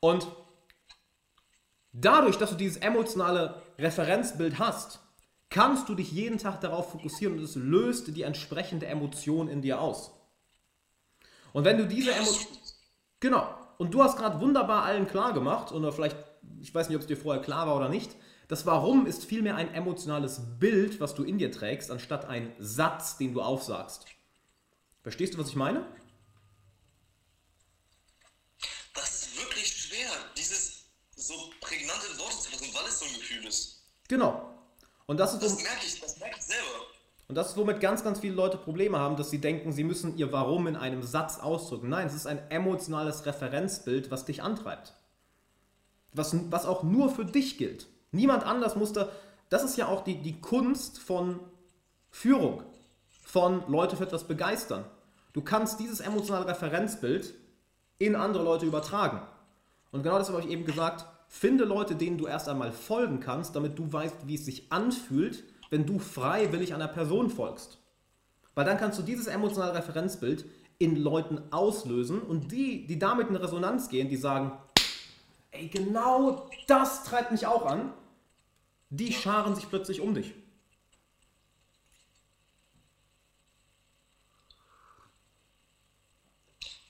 Und 0.00 0.26
dadurch, 1.92 2.36
dass 2.38 2.50
du 2.50 2.56
dieses 2.56 2.78
emotionale 2.78 3.62
Referenzbild 3.78 4.58
hast, 4.58 5.00
kannst 5.54 5.88
du 5.88 5.94
dich 5.94 6.10
jeden 6.10 6.38
Tag 6.38 6.60
darauf 6.60 6.90
fokussieren 6.90 7.38
und 7.38 7.44
es 7.44 7.54
löst 7.54 8.08
die 8.08 8.22
entsprechende 8.22 8.86
Emotion 8.86 9.46
in 9.46 9.62
dir 9.62 9.80
aus. 9.80 10.10
Und 11.52 11.64
wenn 11.64 11.78
du 11.78 11.86
diese 11.86 12.12
Emotion. 12.12 12.58
Genau. 13.20 13.54
Und 13.78 13.94
du 13.94 14.02
hast 14.02 14.16
gerade 14.16 14.40
wunderbar 14.40 14.82
allen 14.82 15.06
klar 15.06 15.32
gemacht, 15.32 15.70
oder 15.70 15.92
vielleicht, 15.92 16.16
ich 16.60 16.74
weiß 16.74 16.88
nicht, 16.88 16.96
ob 16.96 17.02
es 17.02 17.06
dir 17.06 17.16
vorher 17.16 17.40
klar 17.40 17.68
war 17.68 17.76
oder 17.76 17.88
nicht, 17.88 18.16
das 18.48 18.66
Warum 18.66 19.06
ist 19.06 19.26
vielmehr 19.26 19.54
ein 19.54 19.72
emotionales 19.72 20.40
Bild, 20.58 20.98
was 21.00 21.14
du 21.14 21.22
in 21.22 21.38
dir 21.38 21.52
trägst, 21.52 21.88
anstatt 21.92 22.24
ein 22.24 22.52
Satz, 22.58 23.16
den 23.16 23.32
du 23.32 23.40
aufsagst. 23.40 24.06
Verstehst 25.04 25.34
du, 25.34 25.38
was 25.38 25.50
ich 25.50 25.56
meine? 25.56 25.86
Das 28.92 29.26
ist 29.26 29.38
wirklich 29.38 29.68
schwer, 29.68 30.10
dieses 30.36 30.86
so 31.14 31.34
prägnante 31.60 32.06
in 32.12 32.18
Worte 32.18 32.38
zu 32.38 32.50
fassen, 32.50 32.74
weil 32.74 32.86
es 32.88 32.98
so 32.98 33.04
ein 33.04 33.14
Gefühl 33.14 33.46
ist. 33.46 33.84
Genau. 34.08 34.53
Und 35.06 35.18
das 35.20 35.34
ist, 35.34 35.42
Das 35.42 35.62
merke 35.62 35.84
ich, 35.84 36.00
das 36.00 36.18
merke 36.18 36.36
ich 36.38 36.44
selber. 36.44 36.68
und 37.28 37.34
das 37.34 37.50
ist, 37.50 37.56
womit 37.56 37.80
ganz, 37.80 38.02
ganz 38.02 38.20
viele 38.20 38.34
Leute 38.34 38.56
Probleme 38.56 38.98
haben, 38.98 39.16
dass 39.16 39.30
sie 39.30 39.40
denken, 39.40 39.72
sie 39.72 39.84
müssen 39.84 40.16
ihr 40.16 40.32
Warum 40.32 40.66
in 40.66 40.76
einem 40.76 41.02
Satz 41.02 41.38
ausdrücken. 41.38 41.88
Nein, 41.88 42.06
es 42.06 42.14
ist 42.14 42.26
ein 42.26 42.50
emotionales 42.50 43.26
Referenzbild, 43.26 44.10
was 44.10 44.24
dich 44.24 44.42
antreibt. 44.42 44.94
Was, 46.12 46.34
was 46.50 46.64
auch 46.64 46.82
nur 46.82 47.10
für 47.10 47.24
dich 47.24 47.58
gilt. 47.58 47.86
Niemand 48.12 48.44
anders 48.44 48.76
muss 48.76 48.92
da. 48.92 49.08
Das 49.50 49.64
ist 49.64 49.76
ja 49.76 49.88
auch 49.88 50.04
die, 50.04 50.22
die 50.22 50.40
Kunst 50.40 50.98
von 50.98 51.40
Führung, 52.10 52.62
von 53.24 53.64
Leute 53.68 53.96
für 53.96 54.04
etwas 54.04 54.24
begeistern. 54.24 54.84
Du 55.32 55.42
kannst 55.42 55.80
dieses 55.80 56.00
emotionale 56.00 56.46
Referenzbild 56.46 57.34
in 57.98 58.14
andere 58.14 58.44
Leute 58.44 58.66
übertragen. 58.66 59.20
Und 59.90 60.02
genau 60.02 60.18
das 60.18 60.28
habe 60.28 60.40
ich 60.40 60.48
eben 60.48 60.64
gesagt. 60.64 61.06
Finde 61.28 61.64
Leute, 61.64 61.96
denen 61.96 62.18
du 62.18 62.26
erst 62.26 62.48
einmal 62.48 62.72
folgen 62.72 63.20
kannst, 63.20 63.56
damit 63.56 63.78
du 63.78 63.92
weißt, 63.92 64.26
wie 64.26 64.36
es 64.36 64.44
sich 64.44 64.70
anfühlt, 64.70 65.44
wenn 65.70 65.86
du 65.86 65.98
freiwillig 65.98 66.74
einer 66.74 66.88
Person 66.88 67.30
folgst. 67.30 67.78
Weil 68.54 68.64
dann 68.64 68.78
kannst 68.78 68.98
du 68.98 69.02
dieses 69.02 69.26
emotionale 69.26 69.74
Referenzbild 69.74 70.44
in 70.78 70.96
Leuten 70.96 71.40
auslösen 71.52 72.20
und 72.20 72.52
die, 72.52 72.86
die 72.86 72.98
damit 72.98 73.28
in 73.28 73.36
Resonanz 73.36 73.88
gehen, 73.88 74.08
die 74.08 74.16
sagen, 74.16 74.52
ey, 75.50 75.68
genau 75.68 76.48
das 76.66 77.04
treibt 77.04 77.32
mich 77.32 77.46
auch 77.46 77.66
an, 77.66 77.92
die 78.90 79.12
scharen 79.12 79.54
sich 79.54 79.68
plötzlich 79.68 80.00
um 80.00 80.14
dich. 80.14 80.32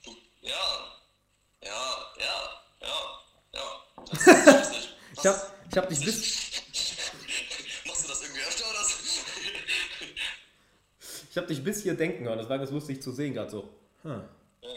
Du, 0.03 0.11
ja, 0.41 0.51
ja, 1.63 1.71
ja, 2.19 2.35
ja, 2.81 2.95
ja. 3.53 3.61
Das 4.11 4.27
ist 4.27 4.45
lustig. 4.45 4.95
Ich 5.25 5.31
habe 5.31 5.41
ich 5.71 5.77
hab 5.77 5.89
dich 5.89 6.05
bis, 6.05 6.21
Machst 7.87 8.03
du 8.03 8.09
das 8.09 8.21
irgendwie 8.21 8.41
öfter 8.41 8.69
oder 8.69 8.83
so? 8.83 8.95
ich 11.31 11.37
hab 11.37 11.47
dich 11.47 11.63
bis 11.63 11.81
hier 11.81 11.95
denken 11.95 12.25
hören, 12.25 12.37
das 12.37 12.47
war 12.47 12.59
ganz 12.59 12.69
lustig 12.69 13.01
zu 13.01 13.11
sehen 13.11 13.33
gerade 13.33 13.49
so. 13.49 13.67
Hm. 14.03 14.23
Ja. 14.61 14.69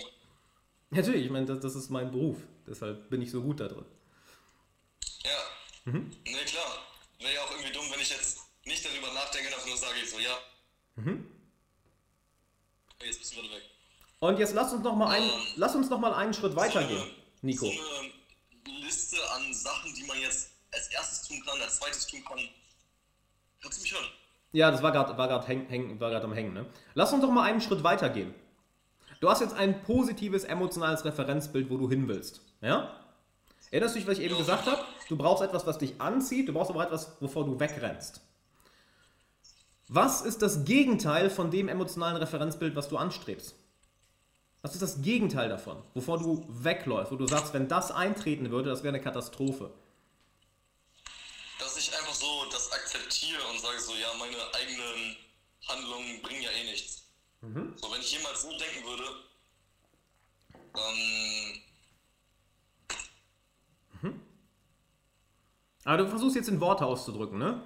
Natürlich, 0.88 1.26
ich 1.26 1.30
meine, 1.30 1.44
das, 1.44 1.60
das 1.60 1.74
ist 1.74 1.90
mein 1.90 2.10
Beruf, 2.10 2.38
deshalb 2.66 3.10
bin 3.10 3.20
ich 3.20 3.30
so 3.30 3.42
gut 3.42 3.60
da 3.60 3.68
drin. 3.68 3.84
Ja. 5.22 5.92
Mhm. 5.92 6.16
Nee, 6.24 6.44
klar. 6.46 6.78
Wäre 7.18 7.34
ja 7.34 7.42
auch 7.42 7.50
irgendwie 7.50 7.72
dumm, 7.72 7.84
wenn 7.92 8.00
ich 8.00 8.08
jetzt 8.08 8.38
nicht 8.64 8.82
darüber 8.82 9.12
nachdenke, 9.12 9.48
einfach 9.48 9.66
nur 9.66 9.76
sage 9.76 9.98
ich 10.02 10.08
so, 10.08 10.18
ja. 10.18 10.38
Mhm. 10.96 11.30
Jetzt 13.04 13.18
bist 13.18 13.36
du 13.36 13.42
wieder 13.42 13.54
weg. 13.54 13.64
Und 14.20 14.38
jetzt 14.38 14.54
lass 14.54 14.72
uns 14.72 14.82
noch 14.82 14.96
mal 14.96 15.10
einen, 15.10 15.30
lass 15.56 15.74
uns 15.74 15.90
noch 15.90 16.00
mal 16.00 16.14
einen 16.14 16.32
Schritt 16.32 16.56
weitergehen, 16.56 17.10
Nico. 17.42 17.66
So 17.66 17.70
eine 17.70 18.12
Liste 18.88 19.16
an 19.32 19.54
Sachen, 19.54 19.94
die 19.94 20.04
man 20.04 20.20
jetzt 20.20 20.50
als 20.88 20.94
erstes 20.94 21.28
tun 21.28 21.42
kann, 21.44 21.60
als 21.60 21.76
zweites 21.78 22.06
tun 22.06 22.24
kann. 22.24 22.38
Kannst 23.62 23.78
du 23.78 23.82
mich 23.82 23.92
hören? 23.92 24.06
Ja, 24.52 24.70
das 24.70 24.82
war 24.82 24.92
gerade 24.92 25.16
war 25.18 25.28
grad 25.28 25.46
häng, 25.48 25.66
häng, 25.66 26.00
war 26.00 26.12
am 26.22 26.32
Hängen. 26.32 26.54
Ne? 26.54 26.66
Lass 26.94 27.12
uns 27.12 27.22
doch 27.22 27.30
mal 27.30 27.42
einen 27.42 27.60
Schritt 27.60 27.82
weitergehen. 27.82 28.34
Du 29.20 29.28
hast 29.28 29.40
jetzt 29.40 29.54
ein 29.54 29.82
positives 29.82 30.44
emotionales 30.44 31.04
Referenzbild, 31.04 31.68
wo 31.70 31.76
du 31.76 31.88
hin 31.88 32.08
willst. 32.08 32.40
Ja? 32.60 32.94
Erinnerst 33.70 33.94
du 33.96 33.98
dich, 33.98 34.08
was 34.08 34.18
ich 34.18 34.24
eben 34.24 34.34
Ja. 34.34 34.40
gesagt 34.40 34.66
habe? 34.66 34.82
Du 35.08 35.16
brauchst 35.16 35.42
etwas, 35.42 35.66
was 35.66 35.78
dich 35.78 36.00
anzieht, 36.00 36.48
du 36.48 36.52
brauchst 36.52 36.70
aber 36.70 36.84
etwas, 36.84 37.16
wovor 37.20 37.44
du 37.44 37.58
wegrennst. 37.60 38.22
Was 39.88 40.22
ist 40.22 40.42
das 40.42 40.64
Gegenteil 40.64 41.30
von 41.30 41.50
dem 41.50 41.68
emotionalen 41.68 42.16
Referenzbild, 42.16 42.76
was 42.76 42.88
du 42.88 42.96
anstrebst? 42.96 43.54
Was 44.62 44.74
ist 44.74 44.82
das 44.82 45.02
Gegenteil 45.02 45.48
davon, 45.48 45.82
wovor 45.94 46.18
du 46.18 46.44
wegläufst, 46.48 47.12
wo 47.12 47.16
du 47.16 47.26
sagst, 47.26 47.54
wenn 47.54 47.68
das 47.68 47.90
eintreten 47.90 48.50
würde, 48.50 48.70
das 48.70 48.82
wäre 48.82 48.94
eine 48.94 49.02
Katastrophe? 49.02 49.70
Einfach 51.98 52.14
so 52.14 52.44
das 52.50 52.70
akzeptiere 52.72 53.46
und 53.48 53.60
sage 53.60 53.80
so, 53.80 53.94
ja, 53.94 54.12
meine 54.14 54.36
eigenen 54.54 55.16
Handlungen 55.66 56.22
bringen 56.22 56.42
ja 56.42 56.50
eh 56.50 56.64
nichts. 56.70 57.04
So, 57.40 57.92
wenn 57.92 58.00
ich 58.00 58.12
jemals 58.12 58.42
so 58.42 58.56
denken 58.56 58.84
würde, 58.84 59.04
dann 60.74 61.62
Aber 65.88 65.96
du 65.96 66.08
versuchst 66.10 66.36
jetzt 66.36 66.48
in 66.48 66.60
Worte 66.60 66.84
auszudrücken, 66.84 67.38
ne? 67.38 67.62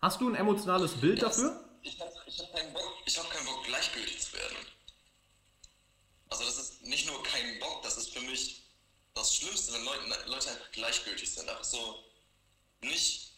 Hast 0.00 0.22
du 0.22 0.28
ein 0.30 0.34
emotionales 0.34 0.92
Bild 0.92 1.20
dafür? 1.20 1.62
Ich 1.82 2.00
habe 2.00 2.10
hab 2.10 2.52
keinen 2.54 2.72
Bock, 2.72 2.94
ich 3.04 3.18
hab 3.18 3.28
keinen 3.28 3.44
Bock, 3.44 3.62
gleichgültig 3.64 4.18
zu 4.22 4.32
werden. 4.32 4.56
Also 6.30 6.44
das 6.44 6.56
ist 6.56 6.82
nicht 6.82 7.06
nur 7.06 7.22
kein 7.24 7.58
Bock, 7.60 7.82
das 7.82 7.98
ist 7.98 8.14
für 8.14 8.22
mich 8.22 8.62
das 9.12 9.36
Schlimmste, 9.36 9.74
wenn 9.74 9.84
Leute, 9.84 10.30
Leute 10.30 10.48
einfach 10.48 10.72
gleichgültig 10.72 11.30
sind. 11.30 11.46
Einfach 11.46 11.62
so 11.62 12.02
nicht 12.82 13.32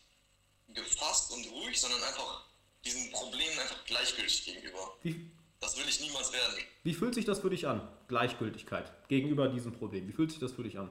gefasst 0.75 1.31
und 1.33 1.47
ruhig, 1.51 1.79
sondern 1.81 2.03
einfach 2.03 2.45
diesen 2.85 3.11
Problemen 3.13 3.59
einfach 3.59 3.85
gleichgültig 3.85 4.45
gegenüber. 4.45 4.97
Wie, 5.03 5.31
Das 5.61 5.77
will 5.77 5.89
ich 5.89 6.01
niemals 6.01 6.33
werden. 6.33 6.57
wie 6.83 6.95
fühlt 6.95 7.15
sich 7.15 7.25
das 7.25 7.41
für 7.41 7.51
dich 7.51 7.67
an? 7.67 7.87
Gleichgültigkeit 8.09 9.09
gegenüber 9.09 9.49
diesem 9.49 9.73
Problem. 9.73 10.09
Wie 10.09 10.13
fühlt 10.13 10.31
sich 10.31 10.41
das 10.41 10.53
für 10.53 10.63
dich 10.63 10.79
an? 10.79 10.91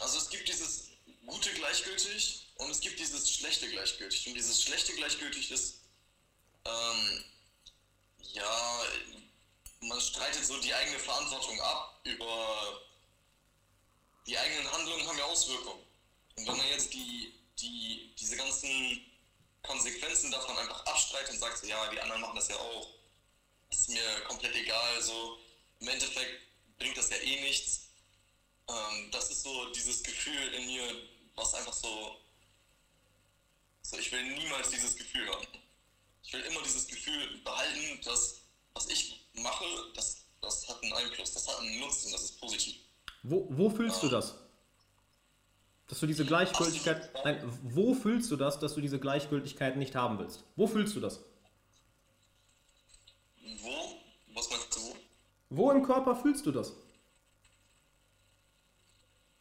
Also 0.00 0.18
es 0.18 0.28
gibt 0.28 0.48
dieses 0.48 0.88
gute 1.26 1.50
gleichgültig 1.54 2.46
und 2.56 2.70
es 2.70 2.80
gibt 2.80 2.98
dieses 2.98 3.30
schlechte 3.32 3.68
gleichgültig. 3.68 4.28
Und 4.28 4.34
dieses 4.34 4.62
schlechte 4.62 4.92
gleichgültig 4.94 5.50
ist, 5.50 5.80
ähm, 6.64 7.24
ja, 8.32 8.80
man 9.80 10.00
streitet 10.00 10.44
so 10.44 10.60
die 10.60 10.72
eigene 10.74 10.98
Verantwortung 10.98 11.60
ab 11.60 12.00
über 12.04 12.80
die 14.28 14.38
eigenen 14.38 14.70
Handlungen 14.70 15.06
haben 15.06 15.18
ja 15.18 15.24
Auswirkungen. 15.24 15.82
Und 16.36 16.46
wenn 16.46 16.56
man 16.56 16.68
jetzt 16.68 16.92
die, 16.92 17.32
die, 17.58 18.14
diese 18.18 18.36
ganzen 18.36 19.00
Konsequenzen 19.62 20.30
davon 20.30 20.56
einfach 20.58 20.84
abstreitet 20.86 21.30
und 21.30 21.38
sagt, 21.38 21.64
ja, 21.66 21.90
die 21.90 22.00
anderen 22.00 22.20
machen 22.20 22.36
das 22.36 22.48
ja 22.48 22.56
auch, 22.56 22.88
ist 23.70 23.88
mir 23.88 24.20
komplett 24.26 24.54
egal, 24.54 25.02
so 25.02 25.38
im 25.80 25.88
Endeffekt 25.88 26.42
bringt 26.78 26.96
das 26.96 27.10
ja 27.10 27.16
eh 27.16 27.40
nichts. 27.40 27.88
Ähm, 28.68 29.10
das 29.10 29.30
ist 29.30 29.42
so 29.42 29.72
dieses 29.72 30.02
Gefühl 30.02 30.54
in 30.54 30.66
mir, 30.66 31.08
was 31.34 31.54
einfach 31.54 31.72
so, 31.72 32.20
so, 33.82 33.98
ich 33.98 34.12
will 34.12 34.22
niemals 34.22 34.68
dieses 34.70 34.94
Gefühl 34.94 35.28
haben. 35.30 35.46
Ich 36.22 36.32
will 36.34 36.42
immer 36.42 36.62
dieses 36.62 36.86
Gefühl 36.86 37.38
behalten, 37.38 38.02
dass 38.02 38.42
was 38.74 38.86
ich 38.88 39.26
mache, 39.32 39.64
das, 39.94 40.24
das 40.42 40.68
hat 40.68 40.82
einen 40.82 40.92
Einfluss, 40.92 41.32
das 41.32 41.48
hat 41.48 41.58
einen 41.60 41.80
Nutzen, 41.80 42.12
das 42.12 42.22
ist 42.22 42.40
positiv. 42.40 42.76
Wo, 43.30 43.46
wo 43.50 43.68
fühlst 43.68 44.02
du 44.02 44.08
das? 44.08 44.34
Dass 45.88 46.00
du 46.00 46.06
diese 46.06 46.24
Gleichgültigkeit. 46.24 47.10
Nein, 47.24 47.42
wo 47.62 47.94
fühlst 47.94 48.30
du 48.30 48.36
das, 48.36 48.58
dass 48.58 48.74
du 48.74 48.80
diese 48.80 48.98
Gleichgültigkeit 48.98 49.76
nicht 49.76 49.94
haben 49.94 50.18
willst? 50.18 50.44
Wo 50.56 50.66
fühlst 50.66 50.96
du 50.96 51.00
das? 51.00 51.20
Wo? 53.60 53.96
Was 54.34 54.50
meinst 54.50 54.74
du 54.74 54.80
wo? 55.50 55.70
Im 55.72 55.82
Körper 55.82 56.16
fühlst 56.16 56.44
du 56.46 56.52
das? 56.52 56.72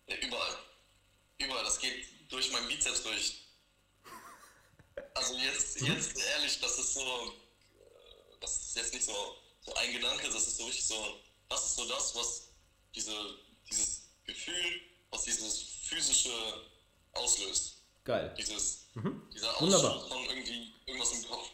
Ja, 0.08 0.16
überall. 0.18 0.56
Überall, 1.38 1.64
das 1.64 1.80
geht 1.80 2.06
durch 2.30 2.52
meinen 2.52 2.68
Bizeps 2.68 3.04
durch. 3.04 3.42
Also 5.14 5.36
jetzt, 5.36 5.82
jetzt 5.88 6.18
ehrlich, 6.18 6.60
das 6.60 6.80
ist 6.80 6.94
so, 6.94 7.02
äh, 7.02 7.32
das 8.40 8.58
ist 8.58 8.76
jetzt 8.76 8.94
nicht 8.94 9.06
so, 9.06 9.36
so 9.62 9.74
ein 9.76 9.92
Gedanke, 9.94 10.28
das 10.28 10.48
ist 10.48 10.58
so 10.58 10.66
richtig 10.66 10.86
so, 10.86 11.20
das 11.50 11.66
ist 11.66 11.76
so 11.76 11.88
das, 11.88 12.16
was 12.16 12.50
diese, 12.96 13.14
dieses 13.70 14.10
Gefühl, 14.26 14.82
was 15.12 15.24
dieses 15.24 15.62
physische 15.84 16.30
auslöst. 17.14 17.84
Geil. 18.04 18.34
Dieses, 18.38 18.88
dieser 18.96 19.04
Mhm. 19.04 19.22
Wunderbar. 19.60 20.00
Von 20.00 20.18
irgendwie 20.30 20.74
irgendwas 20.86 21.24
im 21.24 21.30
Kopf. 21.30 21.52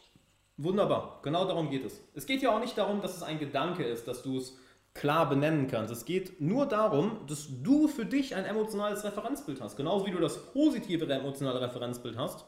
Wunderbar, 0.58 1.20
genau 1.24 1.46
darum 1.46 1.70
geht 1.70 1.84
es. 1.84 2.00
Es 2.14 2.26
geht 2.26 2.42
ja 2.42 2.56
auch 2.56 2.60
nicht 2.60 2.78
darum, 2.78 3.02
dass 3.02 3.18
es 3.18 3.24
ein 3.24 3.40
Gedanke 3.40 3.84
ist, 3.84 4.08
dass 4.08 4.22
du 4.22 4.38
es 4.38 4.56
klar 4.94 5.28
benennen 5.28 5.68
kannst. 5.68 5.92
Es 5.92 6.06
geht 6.06 6.40
nur 6.40 6.68
darum, 6.68 7.26
dass 7.28 7.48
du 7.64 7.88
für 7.88 8.06
dich 8.06 8.36
ein 8.36 8.46
emotionales 8.46 9.04
Referenzbild 9.04 9.62
hast. 9.62 9.76
Genauso 9.76 10.06
wie 10.06 10.12
du 10.12 10.20
das 10.20 10.52
positive 10.54 11.12
emotionale 11.12 11.60
Referenzbild 11.60 12.18
hast, 12.18 12.46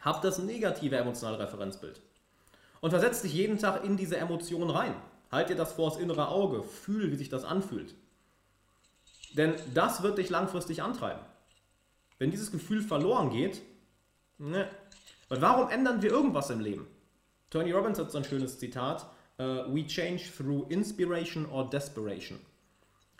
hab 0.00 0.20
das 0.22 0.38
negative 0.38 0.96
emotionale 0.96 1.38
Referenzbild. 1.38 2.00
Und 2.80 2.90
versetz 2.90 3.22
dich 3.22 3.32
jeden 3.32 3.58
Tag 3.58 3.84
in 3.84 3.96
diese 3.96 4.16
Emotion 4.16 4.68
rein. 4.68 4.94
Halt 5.30 5.48
dir 5.48 5.56
das 5.56 5.74
vor 5.74 5.90
das 5.90 5.98
innere 5.98 6.28
Auge. 6.28 6.64
Fühl, 6.64 7.10
wie 7.12 7.16
sich 7.16 7.28
das 7.28 7.44
anfühlt. 7.44 7.94
Denn 9.36 9.54
das 9.74 10.02
wird 10.02 10.18
dich 10.18 10.30
langfristig 10.30 10.82
antreiben. 10.82 11.20
Wenn 12.18 12.30
dieses 12.30 12.50
Gefühl 12.50 12.80
verloren 12.80 13.30
geht, 13.30 13.60
ne. 14.38 14.68
Weil 15.28 15.42
warum 15.42 15.68
ändern 15.68 16.02
wir 16.02 16.10
irgendwas 16.10 16.50
im 16.50 16.60
Leben? 16.60 16.86
Tony 17.50 17.72
Robbins 17.72 17.98
hat 17.98 18.10
so 18.10 18.18
ein 18.18 18.24
schönes 18.24 18.58
Zitat: 18.58 19.06
äh, 19.38 19.44
We 19.44 19.86
change 19.86 20.22
through 20.36 20.66
inspiration 20.70 21.46
or 21.46 21.68
desperation. 21.68 22.38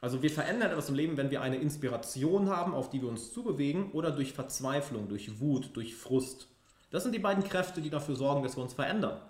Also 0.01 0.23
wir 0.23 0.31
verändern 0.31 0.71
etwas 0.71 0.89
im 0.89 0.95
Leben, 0.95 1.17
wenn 1.17 1.31
wir 1.31 1.43
eine 1.43 1.57
Inspiration 1.57 2.49
haben, 2.49 2.75
auf 2.75 2.91
die 2.91 3.03
wir 3.03 3.09
uns 3.09 3.33
zubewegen, 3.33 3.93
oder 3.93 4.11
durch 4.11 4.33
Verzweiflung, 4.33 5.09
durch 5.09 5.41
Wut, 5.41 5.71
durch 5.75 5.97
Frust. 5.97 6.49
Das 6.91 7.03
sind 7.03 7.15
die 7.15 7.19
beiden 7.19 7.45
Kräfte, 7.45 7.81
die 7.81 7.91
dafür 7.91 8.15
sorgen, 8.15 8.43
dass 8.43 8.57
wir 8.57 8.63
uns 8.63 8.75
verändern. 8.75 9.21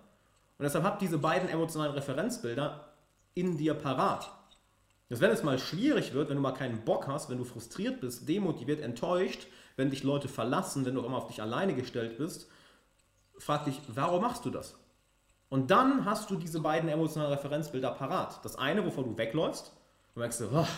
Und 0.58 0.62
deshalb 0.64 0.84
habt 0.84 1.02
diese 1.02 1.18
beiden 1.18 1.48
emotionalen 1.48 1.94
Referenzbilder 1.94 2.92
in 3.34 3.56
dir 3.56 3.74
parat. 3.74 4.30
Dass 5.08 5.20
wenn 5.20 5.30
es 5.30 5.42
mal 5.42 5.58
schwierig 5.58 6.14
wird, 6.14 6.28
wenn 6.28 6.36
du 6.36 6.42
mal 6.42 6.52
keinen 6.52 6.84
Bock 6.84 7.06
hast, 7.06 7.30
wenn 7.30 7.38
du 7.38 7.44
frustriert 7.44 8.00
bist, 8.00 8.28
demotiviert, 8.28 8.80
enttäuscht, 8.80 9.46
wenn 9.76 9.90
dich 9.90 10.02
Leute 10.02 10.28
verlassen, 10.28 10.84
wenn 10.84 10.94
du 10.94 11.04
immer 11.04 11.18
auf 11.18 11.28
dich 11.28 11.40
alleine 11.40 11.74
gestellt 11.74 12.18
bist, 12.18 12.48
frag 13.38 13.64
dich, 13.64 13.80
warum 13.88 14.22
machst 14.22 14.44
du 14.44 14.50
das? 14.50 14.74
Und 15.48 15.70
dann 15.70 16.04
hast 16.04 16.30
du 16.30 16.36
diese 16.36 16.60
beiden 16.60 16.88
emotionalen 16.88 17.32
Referenzbilder 17.32 17.92
parat. 17.92 18.44
Das 18.44 18.56
eine, 18.56 18.84
wovor 18.84 19.04
du 19.04 19.16
wegläufst, 19.16 19.72
und 20.14 20.20
merkst 20.20 20.40
du, 20.40 20.48
ach, 20.52 20.70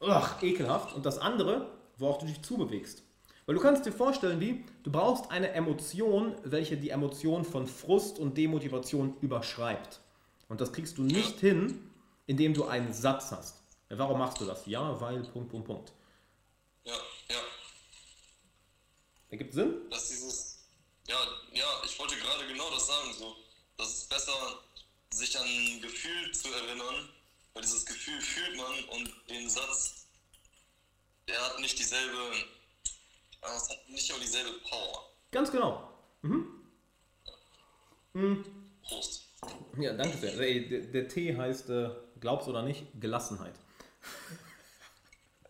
ach, 0.00 0.42
ekelhaft. 0.42 0.94
Und 0.94 1.04
das 1.04 1.18
andere, 1.18 1.66
worauf 1.98 2.18
du 2.18 2.26
dich 2.26 2.40
zubewegst. 2.40 3.02
Weil 3.44 3.56
du 3.56 3.60
kannst 3.60 3.84
dir 3.84 3.92
vorstellen, 3.92 4.40
wie 4.40 4.64
du 4.84 4.92
brauchst 4.92 5.30
eine 5.30 5.52
Emotion, 5.52 6.34
welche 6.44 6.76
die 6.76 6.90
Emotion 6.90 7.44
von 7.44 7.66
Frust 7.66 8.18
und 8.18 8.38
Demotivation 8.38 9.16
überschreibt. 9.20 10.00
Und 10.48 10.60
das 10.60 10.72
kriegst 10.72 10.98
du 10.98 11.02
nicht 11.02 11.40
hin, 11.40 11.89
indem 12.30 12.54
du 12.54 12.64
einen 12.64 12.92
Satz 12.92 13.32
hast. 13.32 13.56
Warum 13.88 14.20
machst 14.20 14.40
du 14.40 14.44
das? 14.44 14.64
Ja, 14.66 15.00
weil, 15.00 15.20
Punkt, 15.24 15.50
Punkt, 15.50 15.66
Punkt. 15.66 15.92
Ja, 16.84 16.94
ja. 17.28 17.40
Ergibt 19.30 19.52
Sinn? 19.52 19.90
dass 19.90 20.08
dieses, 20.10 20.64
ja, 21.08 21.16
ja, 21.52 21.66
ich 21.84 21.98
wollte 21.98 22.14
gerade 22.14 22.46
genau 22.46 22.70
das 22.70 22.86
sagen, 22.86 23.12
so, 23.18 23.34
das 23.76 23.88
ist 23.88 24.08
besser, 24.08 24.32
sich 25.12 25.36
an 25.36 25.44
ein 25.44 25.80
Gefühl 25.80 26.32
zu 26.32 26.52
erinnern, 26.52 27.08
weil 27.52 27.62
dieses 27.62 27.84
Gefühl 27.84 28.20
fühlt 28.20 28.56
man 28.56 28.84
und 28.90 29.12
den 29.28 29.50
Satz, 29.50 30.06
der 31.26 31.44
hat 31.44 31.58
nicht 31.58 31.76
dieselbe, 31.76 32.16
es 33.42 33.70
hat 33.70 33.88
nicht 33.88 34.08
immer 34.08 34.20
dieselbe 34.20 34.52
Power. 34.68 35.10
Ganz 35.32 35.50
genau. 35.50 35.90
Prost. 38.84 39.26
Ja, 39.78 39.94
danke 39.94 40.16
sehr. 40.18 40.36
Der, 40.36 40.80
der 40.80 41.08
Tee 41.08 41.36
heißt, 41.36 41.70
äh, 41.70 41.90
glaub's 42.20 42.46
oder 42.46 42.62
nicht, 42.62 42.84
Gelassenheit. 43.00 43.54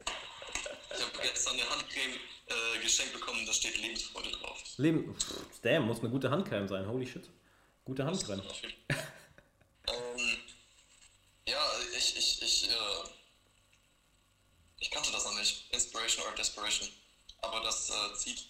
Ich 0.04 1.02
habe 1.02 1.18
gestern 1.22 1.54
eine 1.54 1.68
Handcreme 1.70 2.14
äh, 2.46 2.82
geschenkt 2.82 3.12
bekommen, 3.12 3.44
da 3.46 3.52
steht 3.52 3.76
Lebensfreude 3.78 4.30
drauf. 4.30 4.62
Leben, 4.76 5.14
pff, 5.18 5.60
damn, 5.62 5.86
muss 5.86 6.00
eine 6.00 6.10
gute 6.10 6.30
Handcreme 6.30 6.68
sein. 6.68 6.86
Holy 6.86 7.06
shit. 7.06 7.28
Gute 7.84 8.04
Handcreme. 8.04 8.42
ähm, 9.88 10.38
ja, 11.46 11.62
ich, 11.96 12.16
ich, 12.16 12.42
ich, 12.42 12.70
äh, 12.70 12.74
ich 14.78 14.90
kannte 14.90 15.10
das 15.12 15.24
noch 15.24 15.38
nicht. 15.38 15.72
Inspiration 15.72 16.24
or 16.26 16.34
Desperation. 16.34 16.88
Aber 17.42 17.60
das 17.60 17.90
äh, 17.90 18.14
zieht. 18.16 18.46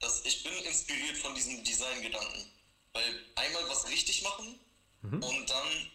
Das, 0.00 0.24
ich 0.24 0.42
bin 0.44 0.52
inspiriert 0.64 1.16
von 1.18 1.34
diesem 1.34 1.62
Design-Gedanken. 1.64 2.50
Weil 2.92 3.24
einmal 3.36 3.68
was 3.68 3.88
richtig 3.88 4.22
machen 4.22 4.58
und 5.02 5.50
dann 5.50 5.90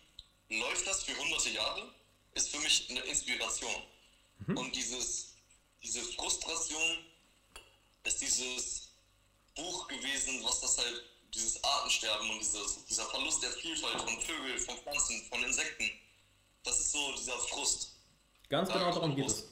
läuft 0.59 0.87
das 0.87 1.03
für 1.03 1.17
hunderte 1.17 1.49
Jahre, 1.49 1.93
ist 2.33 2.49
für 2.49 2.59
mich 2.59 2.87
eine 2.89 3.01
Inspiration. 3.01 3.81
Und 4.47 4.75
dieses, 4.75 5.35
diese 5.81 6.01
Frustration 6.01 6.97
ist 8.03 8.21
dieses 8.21 8.89
Buch 9.55 9.87
gewesen, 9.87 10.43
was 10.43 10.61
das 10.61 10.77
halt 10.77 11.03
dieses 11.33 11.63
Artensterben 11.63 12.29
und 12.29 12.39
dieses, 12.39 12.85
dieser 12.85 13.05
Verlust 13.05 13.41
der 13.41 13.51
Vielfalt 13.51 14.01
von 14.01 14.19
Vögeln, 14.21 14.59
von 14.59 14.77
Pflanzen, 14.77 15.21
von 15.29 15.43
Insekten, 15.43 15.89
das 16.63 16.79
ist 16.79 16.91
so 16.91 17.13
dieser 17.17 17.37
Frust. 17.37 17.95
Ganz 18.49 18.69
genau 18.71 18.91
darum 18.91 19.15
geht 19.15 19.27
es. 19.27 19.51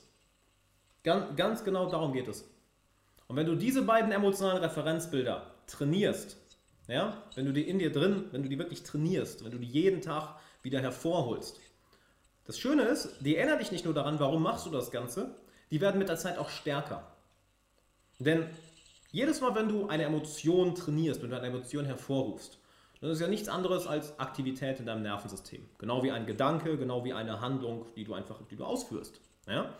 Ganz, 1.03 1.35
ganz 1.35 1.63
genau 1.63 1.89
darum 1.89 2.13
geht 2.13 2.27
es. 2.27 2.43
Und 3.27 3.35
wenn 3.35 3.45
du 3.45 3.55
diese 3.55 3.81
beiden 3.81 4.11
emotionalen 4.11 4.63
Referenzbilder 4.63 5.55
trainierst, 5.65 6.37
ja, 6.87 7.23
wenn 7.35 7.45
du 7.45 7.53
die 7.53 7.67
in 7.67 7.79
dir 7.79 7.91
drin, 7.91 8.27
wenn 8.31 8.43
du 8.43 8.49
die 8.49 8.59
wirklich 8.59 8.83
trainierst, 8.83 9.43
wenn 9.43 9.51
du 9.51 9.57
die 9.57 9.67
jeden 9.67 10.01
Tag 10.01 10.39
wieder 10.63 10.81
hervorholst, 10.81 11.59
das 12.45 12.59
Schöne 12.59 12.83
ist, 12.83 13.15
die 13.21 13.35
erinnern 13.35 13.59
dich 13.59 13.71
nicht 13.71 13.85
nur 13.85 13.93
daran, 13.93 14.19
warum 14.19 14.43
machst 14.43 14.65
du 14.65 14.69
das 14.69 14.91
Ganze, 14.91 15.35
die 15.69 15.79
werden 15.79 15.99
mit 15.99 16.09
der 16.09 16.17
Zeit 16.17 16.37
auch 16.37 16.49
stärker. 16.49 17.15
Denn 18.19 18.47
jedes 19.11 19.41
Mal, 19.41 19.55
wenn 19.55 19.69
du 19.69 19.87
eine 19.87 20.03
Emotion 20.03 20.75
trainierst, 20.75 21.21
wenn 21.21 21.29
du 21.29 21.37
eine 21.37 21.47
Emotion 21.47 21.85
hervorrufst, 21.85 22.59
das 22.99 23.13
ist 23.13 23.21
ja 23.21 23.27
nichts 23.27 23.49
anderes 23.49 23.87
als 23.87 24.19
Aktivität 24.19 24.79
in 24.79 24.85
deinem 24.85 25.01
Nervensystem. 25.01 25.67
Genau 25.79 26.03
wie 26.03 26.11
ein 26.11 26.27
Gedanke, 26.27 26.77
genau 26.77 27.03
wie 27.03 27.13
eine 27.13 27.41
Handlung, 27.41 27.87
die 27.95 28.03
du 28.03 28.13
einfach 28.13 28.39
die 28.49 28.55
du 28.55 28.63
ausführst. 28.63 29.19
Ja? 29.47 29.73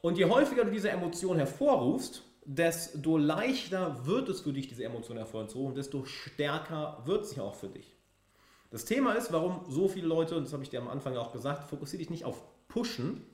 Und 0.00 0.16
je 0.16 0.24
häufiger 0.24 0.64
du 0.64 0.70
diese 0.70 0.90
Emotion 0.90 1.36
hervorrufst, 1.36 2.22
desto 2.44 3.18
leichter 3.18 4.06
wird 4.06 4.28
es 4.30 4.40
für 4.40 4.52
dich, 4.52 4.68
diese 4.68 4.84
Emotion 4.84 5.18
hervorzurufen, 5.18 5.74
desto 5.74 6.04
stärker 6.04 7.02
wird 7.04 7.26
sie 7.26 7.40
auch 7.40 7.54
für 7.54 7.68
dich. 7.68 7.94
Das 8.70 8.84
Thema 8.84 9.14
ist, 9.14 9.32
warum 9.32 9.64
so 9.68 9.88
viele 9.88 10.06
Leute, 10.06 10.36
und 10.36 10.44
das 10.44 10.52
habe 10.52 10.62
ich 10.62 10.70
dir 10.70 10.80
am 10.80 10.88
Anfang 10.88 11.16
auch 11.16 11.32
gesagt, 11.32 11.68
fokussiere 11.68 11.98
dich 11.98 12.10
nicht 12.10 12.24
auf 12.24 12.40
Pushen, 12.68 13.26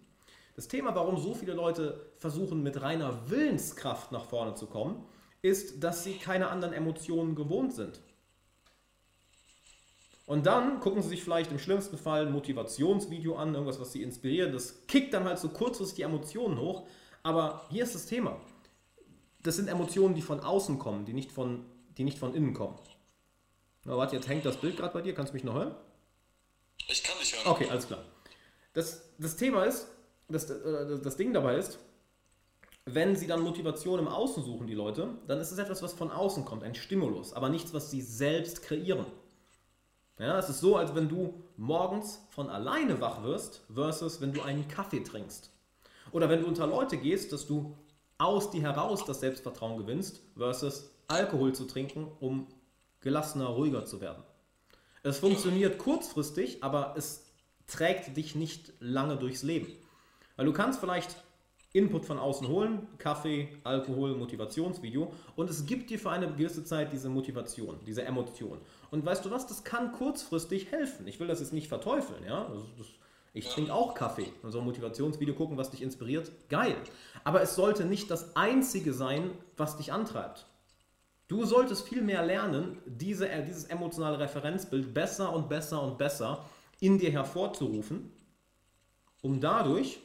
das 0.57 0.69
Thema, 0.69 0.95
warum 0.95 1.19
so 1.19 1.35
viele 1.35 1.53
Leute 1.53 2.07
versuchen, 2.17 2.63
mit 2.63 2.81
reiner 2.81 3.29
Willenskraft 3.29 4.11
nach 4.11 4.25
vorne 4.25 4.55
zu 4.55 4.67
kommen, 4.67 5.05
ist, 5.43 5.85
dass 5.85 6.03
sie 6.03 6.15
keine 6.15 6.49
anderen 6.49 6.73
Emotionen 6.73 7.35
gewohnt 7.35 7.75
sind. 7.75 8.01
Und 10.25 10.47
dann 10.47 10.81
gucken 10.81 11.03
sie 11.03 11.11
sich 11.11 11.23
vielleicht 11.23 11.53
im 11.53 11.59
schlimmsten 11.59 11.99
Fall 11.99 12.27
ein 12.27 12.33
Motivationsvideo 12.33 13.37
an, 13.37 13.53
irgendwas, 13.53 13.79
was 13.79 13.93
sie 13.93 14.03
inspiriert. 14.03 14.55
Das 14.55 14.87
kickt 14.87 15.13
dann 15.13 15.25
halt 15.25 15.39
so 15.39 15.51
kurzfristig 15.51 15.97
die 15.97 16.03
Emotionen 16.03 16.59
hoch. 16.59 16.89
Aber 17.23 17.67
hier 17.71 17.85
ist 17.85 17.95
das 17.95 18.07
Thema. 18.07 18.41
Das 19.43 19.57
sind 19.57 19.69
Emotionen, 19.69 20.15
die 20.15 20.23
von 20.23 20.41
außen 20.41 20.79
kommen, 20.79 21.05
die 21.05 21.13
nicht 21.13 21.31
von, 21.31 21.67
die 21.97 22.05
nicht 22.05 22.19
von 22.19 22.35
innen 22.35 22.55
kommen. 22.55 22.77
Na, 23.87 23.97
warte, 23.97 24.17
jetzt 24.17 24.29
hängt 24.29 24.45
das 24.45 24.57
Bild 24.57 24.77
gerade 24.77 24.93
bei 24.93 25.01
dir. 25.01 25.15
Kannst 25.15 25.33
du 25.33 25.35
mich 25.35 25.45
noch 25.45 25.55
hören? 25.55 25.75
Ich 26.89 27.05
kann 27.05 27.17
dich 27.21 27.35
hören. 27.35 27.53
Okay, 27.53 27.69
alles 27.71 27.87
klar. 27.87 28.05
Das, 28.73 29.03
das 29.19 29.37
Thema 29.37 29.65
ist, 29.65 29.87
das, 30.29 30.51
äh, 30.51 31.01
das 31.01 31.17
Ding 31.17 31.33
dabei 31.33 31.57
ist, 31.57 31.79
wenn 32.85 33.17
sie 33.17 33.27
dann 33.27 33.41
Motivation 33.41 34.01
im 34.01 34.09
Außen 34.09 34.45
suchen, 34.45 34.67
die 34.67 34.75
Leute, 34.75 35.09
dann 35.27 35.41
ist 35.41 35.53
es 35.53 35.59
etwas, 35.59 35.83
was 35.83 35.93
von 35.93 36.11
außen 36.11 36.45
kommt, 36.45 36.63
ein 36.63 36.75
Stimulus, 36.75 37.33
aber 37.33 37.49
nichts, 37.49 37.73
was 37.75 37.91
sie 37.91 38.03
selbst 38.03 38.63
kreieren. 38.63 39.07
Ja, 40.19 40.39
es 40.39 40.49
ist 40.49 40.61
so, 40.61 40.77
als 40.77 40.95
wenn 40.95 41.09
du 41.09 41.43
morgens 41.57 42.27
von 42.31 42.49
alleine 42.49 43.01
wach 43.01 43.23
wirst, 43.23 43.63
versus 43.73 44.21
wenn 44.21 44.33
du 44.33 44.43
einen 44.43 44.67
Kaffee 44.67 45.03
trinkst. 45.03 45.51
Oder 46.13 46.29
wenn 46.29 46.41
du 46.41 46.47
unter 46.47 46.67
Leute 46.67 46.97
gehst, 46.97 47.33
dass 47.33 47.47
du 47.47 47.77
aus 48.19 48.51
dir 48.51 48.63
heraus 48.63 49.05
das 49.05 49.21
Selbstvertrauen 49.21 49.77
gewinnst, 49.77 50.23
versus 50.37 50.91
Alkohol 51.09 51.55
zu 51.55 51.65
trinken, 51.65 52.07
um 52.21 52.47
gelassener, 53.07 53.47
ruhiger 53.47 53.85
zu 53.85 54.01
werden. 54.01 54.25
Es 55.05 55.21
funktioniert 55.21 55.79
kurzfristig, 55.79 56.65
aber 56.65 56.95
es 56.97 57.25
trägt 57.69 58.17
dich 58.17 58.35
nicht 58.35 58.73
lange 58.81 59.17
durchs 59.17 59.45
Leben. 59.45 59.69
Weil 60.35 60.47
du 60.47 60.53
kannst 60.53 60.81
vielleicht 60.81 61.15
Input 61.73 62.05
von 62.05 62.19
außen 62.19 62.49
holen, 62.49 62.89
Kaffee, 62.99 63.49
Alkohol, 63.63 64.17
Motivationsvideo 64.17 65.13
und 65.37 65.49
es 65.49 65.67
gibt 65.67 65.91
dir 65.91 66.01
für 66.01 66.11
eine 66.11 66.27
gewisse 66.27 66.65
Zeit 66.65 66.93
diese 66.93 67.09
Motivation, 67.09 67.79
diese 67.87 68.03
Emotion. 68.03 68.59
Und 68.91 69.07
weißt 69.07 69.25
du 69.25 69.31
was, 69.31 69.47
das 69.47 69.63
kann 69.63 69.93
kurzfristig 69.93 70.73
helfen. 70.73 71.07
Ich 71.07 71.21
will 71.21 71.29
das 71.29 71.39
jetzt 71.39 71.53
nicht 71.53 71.69
verteufeln, 71.69 72.25
ja. 72.25 72.51
Ich 73.35 73.47
trinke 73.49 73.73
auch 73.73 73.95
Kaffee 73.95 74.33
und 74.43 74.51
so 74.51 74.59
ein 74.59 74.65
Motivationsvideo 74.65 75.35
gucken, 75.35 75.57
was 75.57 75.71
dich 75.71 75.83
inspiriert, 75.83 76.33
geil. 76.49 76.77
Aber 77.23 77.41
es 77.41 77.55
sollte 77.55 77.85
nicht 77.85 78.11
das 78.11 78.35
Einzige 78.35 78.93
sein, 78.93 79.31
was 79.57 79.77
dich 79.77 79.93
antreibt. 79.93 80.47
Du 81.29 81.45
solltest 81.45 81.89
viel 81.89 82.03
mehr 82.03 82.25
lernen, 82.25 82.81
diese, 82.87 83.29
dieses 83.43 83.65
emotionale 83.65 84.19
Referenzbild 84.19 84.95
besser 84.95 85.33
und 85.33 85.49
besser 85.49 85.83
und 85.83 85.99
besser 85.99 86.49
in 86.79 86.99
dir 86.99 87.11
hervorzurufen, 87.11 88.13
um 89.23 89.41
dadurch 89.41 89.99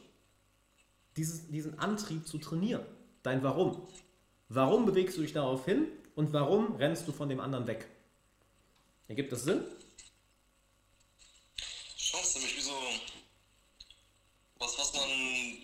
dieses, 1.16 1.48
diesen 1.48 1.78
Antrieb 1.78 2.26
zu 2.26 2.38
trainieren. 2.38 2.84
Dein 3.22 3.42
Warum. 3.42 3.86
Warum 4.48 4.84
bewegst 4.84 5.16
du 5.16 5.22
dich 5.22 5.32
darauf 5.32 5.64
hin 5.64 5.86
und 6.16 6.32
warum 6.32 6.74
rennst 6.76 7.06
du 7.06 7.12
von 7.12 7.28
dem 7.28 7.40
anderen 7.40 7.66
weg? 7.66 7.86
Ergibt 9.06 9.30
das 9.30 9.44
Sinn? 9.44 9.62
Schon 11.96 12.20
ziemlich 12.24 12.56
wie 12.56 12.60
so 12.60 12.72
was, 14.58 14.78
was 14.78 14.92
man, 14.94 15.08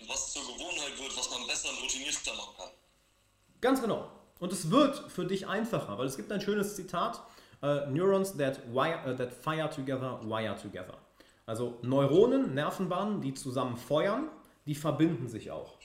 was 0.07 0.33
zur 0.33 0.41
Gewohnheit 0.43 0.97
wird, 0.97 1.17
was 1.17 1.29
man 1.31 1.47
besser 1.47 1.69
und 1.69 1.81
routinierter 1.81 2.33
machen 2.35 2.55
kann. 2.57 2.69
Ganz 3.61 3.81
genau. 3.81 4.18
Und 4.39 4.51
es 4.51 4.71
wird 4.71 4.97
für 5.11 5.25
dich 5.25 5.47
einfacher, 5.47 5.97
weil 5.97 6.07
es 6.07 6.17
gibt 6.17 6.31
ein 6.31 6.41
schönes 6.41 6.75
Zitat: 6.75 7.21
uh, 7.61 7.89
Neurons 7.89 8.37
that, 8.37 8.61
wire, 8.73 8.99
uh, 9.05 9.15
that 9.15 9.33
fire 9.33 9.69
together, 9.69 10.19
wire 10.23 10.55
together. 10.55 10.95
Also 11.45 11.79
Neuronen, 11.81 12.53
Nervenbahnen, 12.53 13.21
die 13.21 13.33
zusammen 13.33 13.75
feuern, 13.75 14.29
die 14.65 14.75
verbinden 14.75 15.27
sich 15.27 15.51
auch. 15.51 15.77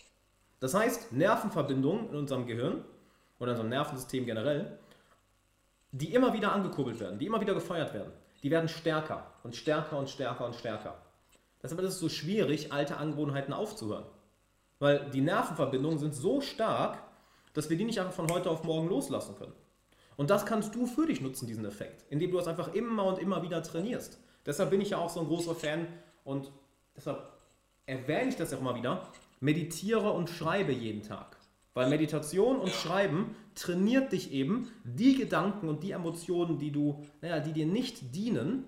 Das 0.61 0.75
heißt, 0.75 1.13
Nervenverbindungen 1.13 2.11
in 2.11 2.17
unserem 2.17 2.47
Gehirn 2.47 2.85
oder 3.39 3.53
in 3.53 3.57
unserem 3.57 3.71
Nervensystem 3.71 4.27
generell, 4.27 4.79
die 5.93 6.13
immer 6.13 6.33
wieder 6.33 6.53
angekurbelt 6.53 7.01
werden, 7.01 7.19
die 7.19 7.27
immer 7.27 7.41
wieder 7.41 7.55
gefeuert 7.55 7.95
werden, 7.95 8.13
die 8.43 8.51
werden 8.51 8.69
stärker 8.69 9.27
und 9.43 9.57
stärker 9.57 9.99
und 9.99 10.11
stärker 10.11 10.47
und 10.47 10.55
stärker. 10.55 10.97
Deshalb 11.63 11.81
ist 11.81 11.95
es 11.95 11.99
so 11.99 12.11
schwierig, 12.11 12.73
alte 12.73 12.99
Angewohnheiten 12.99 13.55
aufzuhören. 13.55 14.05
Weil 14.81 15.11
die 15.11 15.23
Nervenverbindungen 15.23 15.99
sind 15.99 16.15
so 16.15 16.43
stark, 16.43 16.99
dass 17.55 17.71
wir 17.71 17.79
die 17.79 17.85
nicht 17.85 17.99
einfach 17.99 18.13
von 18.13 18.31
heute 18.31 18.51
auf 18.51 18.65
morgen 18.65 18.89
loslassen 18.89 19.37
können. 19.37 19.53
Und 20.17 20.31
das 20.31 20.45
kannst 20.47 20.75
du 20.75 20.87
für 20.87 21.07
dich 21.07 21.21
nutzen, 21.21 21.47
diesen 21.47 21.65
Effekt, 21.65 22.05
indem 22.11 22.31
du 22.31 22.39
es 22.39 22.47
einfach 22.47 22.75
immer 22.75 23.05
und 23.05 23.19
immer 23.19 23.43
wieder 23.43 23.63
trainierst. 23.63 24.19
Deshalb 24.45 24.71
bin 24.71 24.81
ich 24.81 24.91
ja 24.91 24.99
auch 24.99 25.11
so 25.11 25.21
ein 25.21 25.27
großer 25.27 25.55
Fan 25.55 25.87
und 26.23 26.53
deshalb 26.95 27.33
erwähne 27.87 28.29
ich 28.29 28.37
das 28.37 28.53
auch 28.53 28.61
immer 28.61 28.75
wieder, 28.75 29.09
meditiere 29.41 30.11
und 30.13 30.31
schreibe 30.31 30.73
jeden 30.73 31.03
Tag. 31.03 31.39
Weil 31.73 31.89
Meditation 31.89 32.59
und 32.59 32.71
Schreiben 32.71 33.35
trainiert 33.57 34.13
dich 34.13 34.33
eben, 34.33 34.71
die 34.85 35.17
Gedanken 35.17 35.69
und 35.69 35.83
die 35.83 35.91
Emotionen, 35.91 36.59
die 36.59 36.71
du, 36.71 37.05
naja, 37.21 37.41
die 37.41 37.53
dir 37.53 37.67
nicht 37.67 38.15
dienen, 38.15 38.65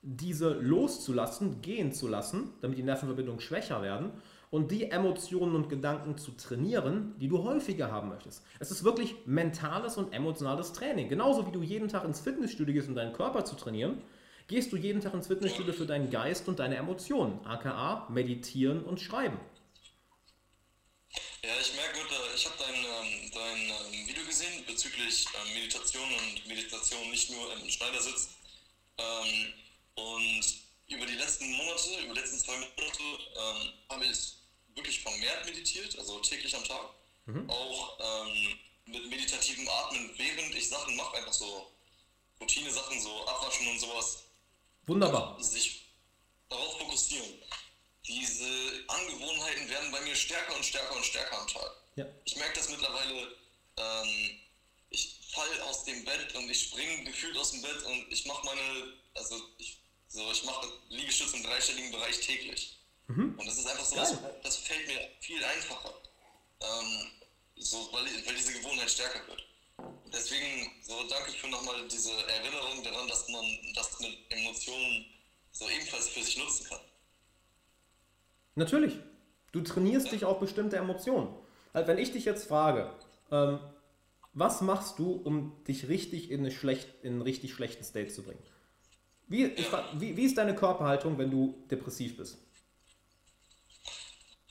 diese 0.00 0.54
loszulassen, 0.54 1.60
gehen 1.60 1.92
zu 1.92 2.08
lassen, 2.08 2.50
damit 2.62 2.78
die 2.78 2.82
Nervenverbindungen 2.82 3.40
schwächer 3.40 3.82
werden 3.82 4.12
und 4.52 4.70
die 4.70 4.90
Emotionen 4.90 5.54
und 5.54 5.70
Gedanken 5.70 6.18
zu 6.18 6.32
trainieren, 6.32 7.14
die 7.18 7.26
du 7.26 7.42
häufiger 7.42 7.90
haben 7.90 8.10
möchtest. 8.10 8.44
Es 8.60 8.70
ist 8.70 8.84
wirklich 8.84 9.14
mentales 9.24 9.96
und 9.96 10.12
emotionales 10.12 10.74
Training. 10.74 11.08
Genauso 11.08 11.46
wie 11.46 11.52
du 11.52 11.62
jeden 11.62 11.88
Tag 11.88 12.04
ins 12.04 12.20
Fitnessstudio 12.20 12.74
gehst, 12.74 12.86
um 12.86 12.94
deinen 12.94 13.14
Körper 13.14 13.46
zu 13.46 13.56
trainieren, 13.56 14.02
gehst 14.48 14.70
du 14.70 14.76
jeden 14.76 15.00
Tag 15.00 15.14
ins 15.14 15.26
Fitnessstudio 15.26 15.72
für 15.72 15.86
deinen 15.86 16.10
Geist 16.10 16.48
und 16.48 16.58
deine 16.58 16.76
Emotionen, 16.76 17.40
aka 17.46 18.06
meditieren 18.10 18.84
und 18.84 19.00
schreiben. 19.00 19.40
Ja, 21.42 21.50
ich 21.58 21.74
merke, 21.74 22.00
ich 22.36 22.44
habe 22.44 22.56
dein, 22.58 22.74
ähm, 22.74 23.30
dein 23.32 23.56
ähm, 23.56 24.06
Video 24.06 24.22
gesehen 24.26 24.64
bezüglich 24.66 25.24
ähm, 25.32 25.54
Meditation 25.54 26.04
und 26.04 26.46
Meditation 26.46 27.10
nicht 27.10 27.30
nur 27.30 27.54
im 27.54 27.70
Schneidersitz. 27.70 28.28
und 29.94 30.44
über 30.88 31.06
die 31.06 31.14
letzten 31.14 31.50
Monate, 31.52 32.04
über 32.04 32.12
die 32.12 32.20
letzten 32.20 32.38
zwei 32.38 32.52
Monate, 32.52 33.71
vermehrt 35.32 35.46
meditiert, 35.46 35.98
also 35.98 36.18
täglich 36.20 36.54
am 36.54 36.64
Tag. 36.64 36.90
Mhm. 37.26 37.48
Auch 37.48 37.98
mit 38.86 39.08
meditativem 39.08 39.68
Atmen, 39.68 40.10
während 40.16 40.54
ich 40.54 40.68
Sachen 40.68 40.96
mache, 40.96 41.16
einfach 41.16 41.32
so 41.32 41.70
Routine-Sachen, 42.40 43.00
so 43.00 43.26
Abwaschen 43.26 43.68
und 43.68 43.78
sowas. 43.78 44.24
Wunderbar. 44.86 45.42
Sich 45.42 45.86
darauf 46.48 46.78
fokussieren. 46.78 47.38
Diese 48.06 48.44
Angewohnheiten 48.88 49.68
werden 49.68 49.92
bei 49.92 50.00
mir 50.00 50.14
stärker 50.16 50.56
und 50.56 50.64
stärker 50.64 50.96
und 50.96 51.04
stärker 51.04 51.40
am 51.40 51.46
Tag. 51.46 51.70
Ja. 51.94 52.06
Ich 52.24 52.36
merke 52.36 52.58
das 52.58 52.68
mittlerweile, 52.68 53.36
ähm, 53.76 54.40
ich 54.90 55.20
falle 55.30 55.64
aus 55.64 55.84
dem 55.84 56.04
Bett 56.04 56.34
und 56.34 56.50
ich 56.50 56.62
springe 56.62 57.04
gefühlt 57.04 57.36
aus 57.36 57.52
dem 57.52 57.62
Bett 57.62 57.82
und 57.84 58.12
ich 58.12 58.26
mache 58.26 58.44
meine, 58.44 58.92
also 59.14 59.40
ich, 59.58 59.78
so, 60.08 60.30
ich 60.32 60.42
mache 60.42 60.68
Liegestütze 60.88 61.36
im 61.36 61.44
dreistelligen 61.44 61.92
Bereich 61.92 62.18
täglich. 62.20 62.76
Mhm. 63.14 63.34
Und 63.38 63.46
das 63.46 63.58
ist 63.58 63.66
einfach 63.66 63.84
so, 63.84 63.96
das, 63.96 64.16
das, 64.42 64.56
fällt 64.56 64.86
mir 64.86 64.98
viel 65.20 65.42
einfacher. 65.44 65.92
Ähm, 66.60 67.10
so, 67.56 67.88
weil, 67.92 68.04
weil 68.26 68.34
diese 68.34 68.52
Gewohnheit 68.52 68.90
stärker 68.90 69.20
wird. 69.28 69.44
Deswegen 70.12 70.70
so 70.82 70.94
danke 71.08 71.32
für 71.32 71.48
nochmal 71.48 71.86
diese 71.88 72.10
Erinnerung 72.10 72.82
daran, 72.82 73.08
dass 73.08 73.28
man 73.28 73.44
das 73.74 73.98
mit 74.00 74.16
Emotionen 74.30 75.06
so 75.50 75.68
ebenfalls 75.68 76.08
für 76.08 76.22
sich 76.22 76.38
nutzen 76.38 76.66
kann. 76.68 76.80
Natürlich. 78.54 78.94
Du 79.52 79.60
trainierst 79.60 80.06
ja. 80.06 80.12
dich 80.12 80.24
auf 80.24 80.38
bestimmte 80.40 80.76
Emotionen. 80.76 81.34
Also 81.72 81.88
wenn 81.88 81.98
ich 81.98 82.12
dich 82.12 82.24
jetzt 82.24 82.46
frage, 82.48 82.92
ähm, 83.30 83.58
Was 84.34 84.62
machst 84.62 84.98
du, 84.98 85.12
um 85.12 85.62
dich 85.68 85.88
richtig 85.88 86.30
in, 86.30 86.40
eine 86.40 86.50
schlecht, 86.50 86.88
in 87.02 87.14
einen 87.14 87.22
richtig 87.22 87.52
schlechten 87.52 87.84
State 87.84 88.08
zu 88.08 88.22
bringen? 88.22 88.42
Wie, 89.28 89.44
ich, 89.44 89.66
wie, 89.98 90.16
wie 90.16 90.24
ist 90.24 90.38
deine 90.38 90.54
Körperhaltung, 90.54 91.18
wenn 91.18 91.30
du 91.30 91.54
depressiv 91.70 92.16
bist? 92.16 92.38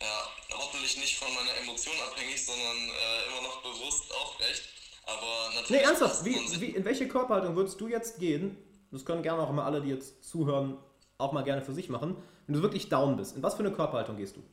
Ja, 0.02 0.58
hoffentlich 0.58 0.98
nicht 0.98 1.18
von 1.18 1.34
meiner 1.34 1.56
Emotion 1.58 1.94
abhängig, 2.10 2.44
sondern 2.44 2.76
äh, 2.76 3.30
immer 3.30 3.48
noch 3.48 3.62
bewusst 3.62 4.12
aufrecht. 4.14 4.64
Aber 5.06 5.50
natürlich. 5.54 5.70
Nee, 5.70 5.78
ernsthaft, 5.78 6.26
wie, 6.26 6.62
wie, 6.62 6.70
in 6.70 6.86
welche 6.86 7.08
Körperhaltung 7.08 7.56
würdest 7.56 7.80
du 7.80 7.88
jetzt 7.88 8.20
gehen? 8.20 8.58
Das 8.92 9.06
können 9.06 9.24
gerne 9.24 9.42
auch 9.42 9.50
immer 9.50 9.66
alle, 9.66 9.82
die 9.82 9.90
jetzt 9.90 10.24
zuhören, 10.28 10.78
auch 11.18 11.32
mal 11.32 11.44
gerne 11.44 11.62
für 11.62 11.74
sich 11.74 11.90
machen. 11.90 12.22
Wenn 12.48 12.56
du 12.56 12.62
wirklich 12.62 12.90
down 12.90 13.16
bist, 13.16 13.36
in 13.36 13.44
was 13.44 13.54
für 13.54 13.64
eine 13.64 13.72
Körperhaltung 13.72 14.18
gehst 14.18 14.36
du? 14.36 14.44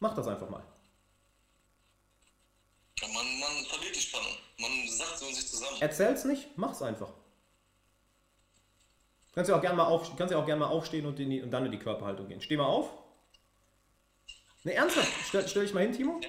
Mach 0.00 0.14
das 0.14 0.26
einfach 0.26 0.50
mal. 0.50 0.62
Ja, 3.00 3.08
man, 3.08 3.40
man 3.40 3.64
verliert 3.66 3.94
die 3.94 4.00
Spannung. 4.00 4.32
Man 4.58 4.88
sagt 4.88 5.18
so 5.18 5.26
in 5.26 5.34
sich 5.34 5.48
zusammen. 5.48 5.80
Erzähl's 5.80 6.24
nicht, 6.24 6.48
mach's 6.56 6.82
einfach. 6.82 7.12
Kannst 9.34 9.50
ja 9.50 9.56
auch 9.56 9.60
gerne 9.60 9.76
mal, 9.76 9.84
auf, 9.84 10.16
kannst 10.16 10.32
ja 10.32 10.38
auch 10.38 10.46
gern 10.46 10.58
mal 10.58 10.66
aufstehen 10.66 11.04
und, 11.04 11.18
die, 11.18 11.42
und 11.42 11.50
dann 11.50 11.66
in 11.66 11.72
die 11.72 11.78
Körperhaltung 11.78 12.26
gehen. 12.26 12.40
Steh 12.40 12.56
mal 12.56 12.64
auf. 12.64 12.90
Ne, 14.66 14.74
ernsthaft, 14.74 15.12
stell, 15.28 15.46
stell 15.46 15.62
dich 15.62 15.72
mal 15.72 15.84
hin, 15.84 15.92
Timo. 15.92 16.20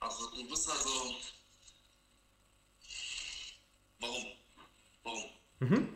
Also, 0.00 0.30
du 0.30 0.48
bist 0.48 0.68
halt 0.68 0.80
so. 0.80 1.14
Warum? 4.00 4.24
Warum? 5.04 5.22
Mhm. 5.60 5.88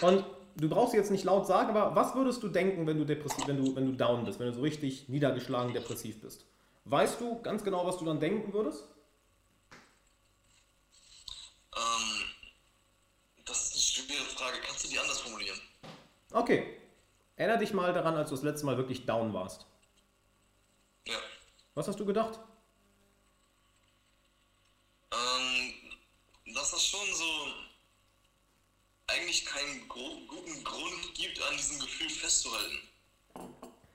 Und 0.00 0.24
du 0.56 0.68
brauchst 0.68 0.94
jetzt 0.94 1.12
nicht 1.12 1.22
laut 1.22 1.46
sagen, 1.46 1.70
aber 1.70 1.94
was 1.94 2.16
würdest 2.16 2.42
du 2.42 2.48
denken, 2.48 2.88
wenn 2.88 2.98
du 2.98 3.04
depressiv, 3.04 3.46
wenn 3.46 3.64
du, 3.64 3.76
wenn 3.76 3.86
du 3.86 3.92
down 3.92 4.24
bist, 4.24 4.40
wenn 4.40 4.48
du 4.48 4.54
so 4.54 4.62
richtig 4.62 5.08
niedergeschlagen 5.08 5.72
depressiv 5.72 6.20
bist? 6.20 6.44
Weißt 6.86 7.20
du 7.20 7.40
ganz 7.40 7.62
genau, 7.62 7.86
was 7.86 7.98
du 7.98 8.04
dann 8.04 8.18
denken 8.18 8.52
würdest? 8.52 8.82
Ähm, 11.76 12.24
das 13.44 13.76
ist 13.76 13.96
eine 13.96 14.08
schwere 14.08 14.24
Frage. 14.24 14.56
Kannst 14.66 14.86
du 14.86 14.88
die 14.88 14.98
anders 14.98 15.20
formulieren? 15.20 15.60
Okay. 16.32 16.81
Erinner 17.42 17.58
dich 17.58 17.72
mal 17.72 17.92
daran, 17.92 18.14
als 18.14 18.28
du 18.28 18.36
das 18.36 18.44
letzte 18.44 18.66
Mal 18.66 18.76
wirklich 18.76 19.04
down 19.04 19.34
warst. 19.34 19.66
Ja. 21.08 21.18
Was 21.74 21.88
hast 21.88 21.98
du 21.98 22.06
gedacht? 22.06 22.38
Ähm, 25.10 26.54
dass 26.54 26.72
es 26.72 26.86
schon 26.86 27.12
so 27.12 27.48
eigentlich 29.08 29.44
keinen 29.44 29.88
guten 29.88 30.62
Grund 30.62 31.14
gibt, 31.14 31.42
an 31.42 31.56
diesem 31.56 31.80
Gefühl 31.80 32.10
festzuhalten. 32.10 32.78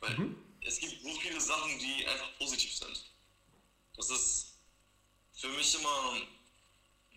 Weil 0.01 0.35
es 0.59 0.79
gibt 0.79 1.01
so 1.01 1.09
viele 1.21 1.39
Sachen, 1.39 1.79
die 1.79 2.05
einfach 2.05 2.37
positiv 2.39 2.75
sind. 2.75 3.05
Das 3.95 4.09
ist 4.09 4.57
für 5.31 5.47
mich 5.47 5.73
immer. 5.73 6.17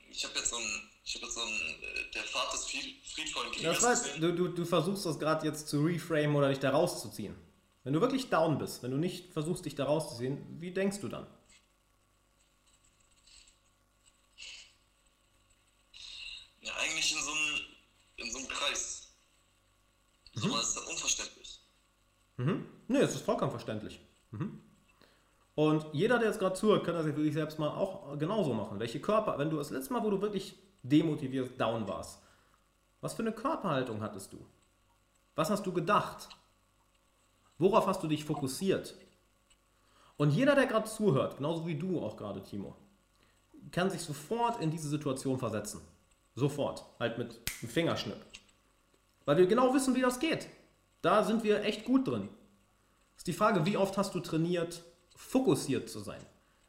Ich 0.09 0.25
habe 0.25 0.39
jetzt 0.39 0.51
so 0.51 0.59
ein. 0.59 0.90
Ich 1.11 1.17
habe 1.17 1.25
jetzt 1.27 1.35
so 1.35 1.41
ein. 1.41 1.49
äh, 1.49 2.11
Der 2.15 2.23
Pfad 2.23 2.53
des 2.53 2.67
Fried- 2.67 3.05
friedvollen 3.05 3.49
Das 3.49 3.57
Kriegers 3.57 3.83
heißt, 3.85 4.05
gesehen. 4.05 4.21
du, 4.21 4.33
du, 4.33 4.49
du 4.49 4.65
versuchst 4.65 5.05
das 5.07 5.19
gerade 5.19 5.45
jetzt 5.45 5.67
zu 5.67 5.83
reframe 5.83 6.37
oder 6.37 6.51
dich 6.51 6.61
da 6.61 6.71
rauszuziehen. 6.71 7.35
Wenn 7.83 7.93
du 7.95 8.01
wirklich 8.01 8.31
down 8.31 8.59
bist, 8.59 8.85
wenn 8.85 8.93
du 8.93 8.97
nicht 8.97 9.33
versuchst, 9.33 9.65
dich 9.65 9.75
da 9.75 9.87
rauszuziehen, 9.87 10.61
wie 10.61 10.71
denkst 10.71 11.01
du 11.01 11.09
dann? 11.09 11.27
Ja, 16.61 16.73
eigentlich 16.77 17.13
in 17.13 17.23
so 17.23 17.31
einem, 17.31 17.61
in 18.17 18.31
so 18.31 18.39
einem 18.39 18.49
Kreis. 18.49 19.09
So, 20.35 20.49
aber 20.49 20.61
es 20.61 20.69
ist 20.69 20.89
unverständlich. 20.89 21.61
Mhm. 22.37 22.67
Nee, 22.89 22.99
es 22.99 23.15
ist 23.15 23.25
vollkommen 23.25 23.51
verständlich. 23.51 24.01
Mhm. 24.31 24.61
Und 25.57 25.87
jeder, 25.93 26.19
der 26.19 26.29
jetzt 26.29 26.39
gerade 26.39 26.55
zuhört, 26.55 26.85
kann 26.85 26.95
das 26.95 27.07
jetzt 27.07 27.17
wirklich 27.17 27.35
selbst 27.35 27.59
mal 27.59 27.69
auch 27.71 28.17
genauso 28.19 28.55
machen. 28.55 28.79
Welche 28.79 29.01
Körper, 29.01 29.39
wenn 29.39 29.51
du 29.51 29.57
das 29.57 29.71
letzte 29.71 29.93
Mal, 29.93 30.05
wo 30.05 30.11
du 30.11 30.21
wirklich 30.21 30.55
demotiviert 30.83 31.61
down 31.61 31.87
warst, 31.87 32.21
was 33.01 33.15
für 33.15 33.23
eine 33.23 33.33
Körperhaltung 33.33 34.03
hattest 34.03 34.33
du? 34.33 34.45
Was 35.35 35.51
hast 35.51 35.65
du 35.65 35.73
gedacht? 35.73 36.29
Worauf 37.59 37.87
hast 37.87 38.03
du 38.03 38.09
dich 38.09 38.25
fokussiert? 38.25 38.95
Und 40.17 40.31
jeder, 40.31 40.55
der 40.55 40.67
gerade 40.67 40.89
zuhört, 40.89 41.39
genauso 41.39 41.67
wie 41.67 41.77
du 41.77 42.01
auch 42.01 42.17
gerade, 42.17 42.43
Timo, 42.43 42.77
kann 43.71 43.91
sich 43.91 44.03
sofort 44.03 44.61
in 44.61 44.71
diese 44.71 44.89
Situation 44.89 45.39
versetzen. 45.39 45.81
Sofort. 46.35 46.85
Halt 46.99 47.19
mit 47.19 47.39
einem 47.63 47.71
Fingerschnipp. 47.71 48.19
Weil 49.25 49.39
wir 49.39 49.47
genau 49.47 49.75
wissen, 49.75 49.95
wie 49.95 50.01
das 50.01 50.19
geht. 50.19 50.49
Da 51.03 51.23
sind 51.25 51.43
wir 51.45 51.65
echt 51.65 51.85
gut 51.85 52.07
drin. 52.07 52.29
Ist 53.17 53.27
die 53.27 53.33
Frage, 53.33 53.67
wie 53.67 53.77
oft 53.77 53.97
hast 53.97 54.15
du 54.15 54.21
trainiert, 54.21 54.83
fokussiert 55.17 55.89
zu 55.89 56.01
sein? 56.01 56.21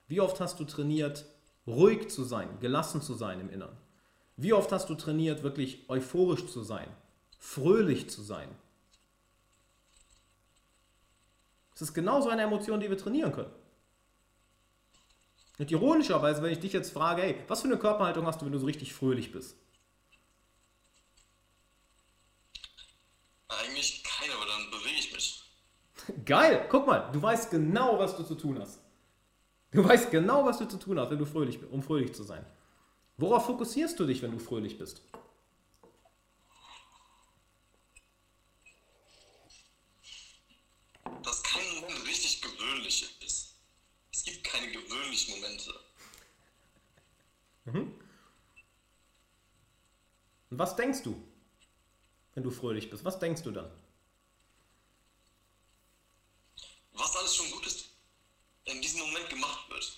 Wie 0.07 0.21
oft 0.21 0.39
hast 0.39 0.59
du 0.59 0.65
trainiert, 0.65 1.25
ruhig 1.65 2.09
zu 2.09 2.23
sein, 2.23 2.49
gelassen 2.59 3.01
zu 3.01 3.13
sein 3.13 3.39
im 3.39 3.49
Inneren? 3.49 3.77
Wie 4.41 4.53
oft 4.53 4.71
hast 4.71 4.89
du 4.89 4.95
trainiert, 4.95 5.43
wirklich 5.43 5.87
euphorisch 5.87 6.47
zu 6.47 6.63
sein, 6.63 6.87
fröhlich 7.37 8.09
zu 8.09 8.23
sein? 8.23 8.49
Es 11.75 11.83
ist 11.83 11.93
genauso 11.93 12.29
eine 12.29 12.41
Emotion, 12.41 12.79
die 12.79 12.89
wir 12.89 12.97
trainieren 12.97 13.31
können. 13.31 13.53
Und 15.59 15.69
ironischerweise, 15.69 16.41
wenn 16.41 16.51
ich 16.51 16.59
dich 16.59 16.73
jetzt 16.73 16.91
frage, 16.91 17.21
hey, 17.21 17.43
was 17.47 17.61
für 17.61 17.67
eine 17.67 17.77
Körperhaltung 17.77 18.25
hast 18.25 18.41
du, 18.41 18.45
wenn 18.45 18.51
du 18.51 18.57
so 18.57 18.65
richtig 18.65 18.95
fröhlich 18.95 19.31
bist? 19.31 19.55
Eigentlich 23.47 24.03
keine, 24.03 24.33
aber 24.33 24.47
dann 24.47 24.71
bewege 24.71 24.97
ich 24.97 25.13
mich. 25.13 25.43
Geil, 26.25 26.65
guck 26.67 26.87
mal, 26.87 27.11
du 27.13 27.21
weißt 27.21 27.51
genau, 27.51 27.99
was 27.99 28.17
du 28.17 28.23
zu 28.23 28.33
tun 28.33 28.57
hast. 28.59 28.81
Du 29.69 29.87
weißt 29.87 30.09
genau, 30.09 30.43
was 30.45 30.57
du 30.57 30.65
zu 30.65 30.77
tun 30.77 30.99
hast, 30.99 31.11
wenn 31.11 31.19
du 31.19 31.27
fröhlich 31.27 31.59
bist, 31.59 31.71
um 31.71 31.83
fröhlich 31.83 32.15
zu 32.15 32.23
sein. 32.23 32.43
Worauf 33.21 33.45
fokussierst 33.45 33.99
du 33.99 34.07
dich, 34.07 34.23
wenn 34.23 34.31
du 34.31 34.39
fröhlich 34.39 34.79
bist? 34.79 35.03
Dass 41.21 41.43
kein 41.43 41.75
Moment 41.75 42.03
richtig 42.07 42.41
gewöhnlich 42.41 43.15
ist. 43.23 43.53
Es 44.11 44.23
gibt 44.23 44.43
keine 44.43 44.71
gewöhnlichen 44.71 45.35
Momente. 45.35 45.71
Und 50.49 50.57
was 50.57 50.75
denkst 50.75 51.03
du, 51.03 51.15
wenn 52.33 52.41
du 52.41 52.49
fröhlich 52.49 52.89
bist? 52.89 53.05
Was 53.05 53.19
denkst 53.19 53.43
du 53.43 53.51
dann? 53.51 53.71
Was 56.93 57.15
alles 57.15 57.35
schon 57.35 57.51
Gutes 57.51 57.85
in 58.65 58.81
diesem 58.81 59.01
Moment 59.01 59.29
gemacht 59.29 59.69
wird. 59.69 59.95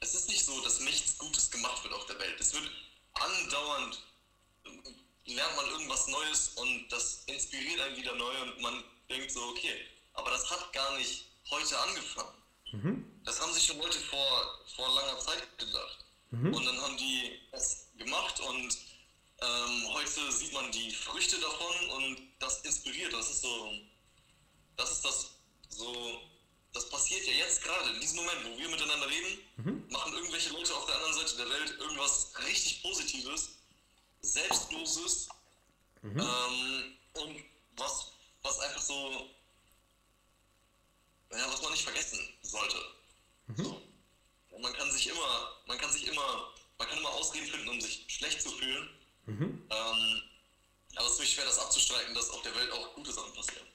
Es 0.00 0.14
ist 0.16 0.28
nicht 0.28 0.44
so, 0.44 0.60
dass 0.74 0.84
nichts 0.84 1.18
Gutes 1.18 1.50
gemacht 1.50 1.84
wird 1.84 1.94
auf 1.94 2.06
der 2.06 2.18
Welt. 2.18 2.40
Es 2.40 2.52
wird 2.52 2.68
andauernd, 3.12 4.02
lernt 5.26 5.56
man 5.56 5.66
irgendwas 5.66 6.08
Neues 6.08 6.48
und 6.56 6.88
das 6.88 7.22
inspiriert 7.26 7.80
einen 7.80 7.96
wieder 7.96 8.14
neu 8.16 8.42
und 8.42 8.60
man 8.60 8.82
denkt 9.08 9.30
so, 9.30 9.40
okay, 9.50 9.86
aber 10.14 10.30
das 10.30 10.50
hat 10.50 10.72
gar 10.72 10.96
nicht 10.96 11.26
heute 11.50 11.78
angefangen. 11.78 12.34
Das 13.24 13.40
haben 13.40 13.52
sich 13.52 13.66
schon 13.66 13.78
Leute 13.78 14.00
vor, 14.00 14.64
vor 14.74 14.88
langer 14.94 15.18
Zeit 15.20 15.58
gedacht. 15.58 16.04
Und 16.52 16.66
dann 16.66 16.80
haben 16.80 16.96
die 16.96 17.38
das 17.52 17.86
gemacht 17.96 18.40
und 18.40 18.76
ähm, 19.40 19.88
heute 19.92 20.32
sieht 20.32 20.52
man 20.52 20.72
die 20.72 20.90
Früchte 20.90 21.38
davon 21.38 21.90
und 21.90 22.18
das 22.40 22.62
inspiriert. 22.62 23.12
Das 23.12 23.30
ist 23.30 23.42
so, 23.42 23.72
das 24.76 24.90
ist 24.90 25.04
das 25.04 25.30
so, 25.68 26.20
das 26.74 26.88
passiert 26.90 27.24
ja 27.26 27.32
jetzt 27.32 27.62
gerade, 27.62 27.90
in 27.90 28.00
diesem 28.00 28.16
Moment, 28.16 28.44
wo 28.44 28.58
wir 28.58 28.68
miteinander 28.68 29.08
reden, 29.08 29.38
machen 29.90 30.12
irgendwelche 30.12 30.50
Leute 30.50 30.74
auf 30.74 30.86
der 30.86 30.96
anderen 30.96 31.14
Seite 31.14 31.36
der 31.36 31.48
Welt 31.48 31.78
irgendwas 31.78 32.32
richtig 32.46 32.82
Positives, 32.82 33.50
Selbstloses 34.22 35.28
ähm, 36.02 36.94
und 37.14 37.44
was, 37.76 38.12
was 38.42 38.58
einfach 38.58 38.82
so, 38.82 39.30
ja, 41.30 41.46
was 41.48 41.62
man 41.62 41.72
nicht 41.72 41.84
vergessen 41.84 42.18
sollte. 42.42 42.76
So. 43.56 43.80
Und 44.50 44.62
man 44.62 44.72
kann 44.74 44.90
sich 44.90 45.06
immer, 45.08 45.52
man 45.66 45.78
kann 45.78 45.92
sich 45.92 46.06
immer, 46.08 46.52
man 46.78 46.88
kann 46.88 46.98
immer 46.98 47.10
Ausreden 47.10 47.46
finden, 47.46 47.68
um 47.68 47.80
sich 47.80 48.04
schlecht 48.08 48.42
zu 48.42 48.50
fühlen. 48.50 48.88
Ähm, 49.70 50.22
aber 50.96 51.06
es 51.06 51.12
ist 51.12 51.18
wirklich 51.18 51.34
schwer, 51.34 51.44
das 51.44 51.58
abzustreiten, 51.58 52.14
dass 52.14 52.30
auf 52.30 52.42
der 52.42 52.54
Welt 52.56 52.70
auch 52.72 52.94
gute 52.94 53.12
Sachen 53.12 53.32
passieren. 53.32 53.66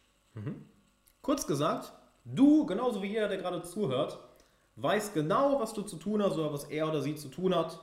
Kurz 1.21 1.45
gesagt, 1.47 1.93
du, 2.35 2.65
genauso 2.65 3.01
wie 3.01 3.07
jeder, 3.07 3.27
der 3.27 3.37
gerade 3.37 3.61
zuhört, 3.61 4.19
weiß 4.75 5.13
genau, 5.13 5.59
was 5.59 5.73
du 5.73 5.81
zu 5.81 5.97
tun 5.97 6.23
hast 6.23 6.37
oder 6.37 6.53
was 6.53 6.65
er 6.65 6.87
oder 6.87 7.01
sie 7.01 7.15
zu 7.15 7.29
tun 7.29 7.55
hat 7.55 7.79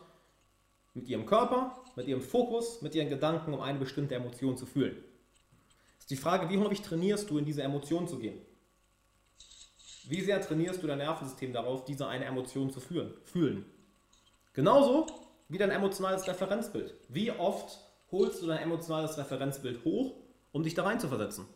mit 0.94 1.08
ihrem 1.08 1.26
Körper, 1.26 1.76
mit 1.94 2.08
ihrem 2.08 2.22
Fokus, 2.22 2.80
mit 2.82 2.94
ihren 2.94 3.08
Gedanken, 3.08 3.52
um 3.52 3.60
eine 3.60 3.78
bestimmte 3.78 4.14
Emotion 4.14 4.56
zu 4.56 4.66
fühlen. 4.66 4.96
Ist 5.98 6.10
die 6.10 6.16
Frage, 6.16 6.48
wie 6.48 6.58
häufig 6.58 6.82
trainierst 6.82 7.28
du, 7.28 7.38
in 7.38 7.44
diese 7.44 7.62
Emotion 7.62 8.08
zu 8.08 8.18
gehen? 8.18 8.40
Wie 10.08 10.20
sehr 10.20 10.40
trainierst 10.40 10.82
du 10.82 10.86
dein 10.86 10.98
Nervensystem 10.98 11.52
darauf, 11.52 11.84
diese 11.84 12.06
eine 12.06 12.26
Emotion 12.26 12.70
zu 12.70 12.80
fühlen? 12.80 13.12
fühlen? 13.24 13.66
Genauso 14.52 15.06
wie 15.48 15.58
dein 15.58 15.70
emotionales 15.70 16.26
Referenzbild. 16.26 16.94
Wie 17.08 17.30
oft 17.32 17.78
holst 18.10 18.40
du 18.40 18.46
dein 18.46 18.62
emotionales 18.62 19.18
Referenzbild 19.18 19.84
hoch, 19.84 20.14
um 20.52 20.62
dich 20.62 20.74
da 20.74 20.84
rein 20.84 21.00
zu 21.00 21.08
versetzen? 21.08 21.46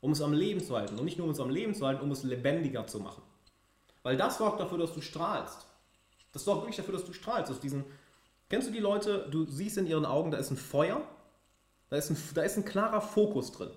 Um 0.00 0.12
es 0.12 0.20
am 0.20 0.32
Leben 0.32 0.62
zu 0.62 0.76
halten. 0.76 0.98
Und 0.98 1.04
nicht 1.04 1.18
nur 1.18 1.26
um 1.26 1.32
es 1.32 1.40
am 1.40 1.50
Leben 1.50 1.74
zu 1.74 1.86
halten, 1.86 2.02
um 2.02 2.10
es 2.10 2.22
lebendiger 2.22 2.86
zu 2.86 3.00
machen. 3.00 3.22
Weil 4.02 4.16
das 4.16 4.38
sorgt 4.38 4.60
dafür, 4.60 4.78
dass 4.78 4.92
du 4.92 5.00
strahlst. 5.00 5.66
Das 6.32 6.44
sorgt 6.44 6.62
wirklich 6.62 6.76
dafür, 6.76 6.94
dass 6.94 7.04
du 7.04 7.12
strahlst. 7.12 7.50
Aus 7.50 7.60
diesen, 7.60 7.84
kennst 8.48 8.68
du 8.68 8.72
die 8.72 8.78
Leute, 8.78 9.28
du 9.30 9.44
siehst 9.46 9.76
in 9.78 9.86
ihren 9.86 10.06
Augen, 10.06 10.30
da 10.30 10.38
ist 10.38 10.50
ein 10.50 10.56
Feuer, 10.56 11.02
da 11.90 11.96
ist 11.96 12.10
ein, 12.10 12.16
da 12.34 12.42
ist 12.42 12.56
ein 12.56 12.64
klarer 12.64 13.00
Fokus 13.00 13.52
drin. 13.52 13.70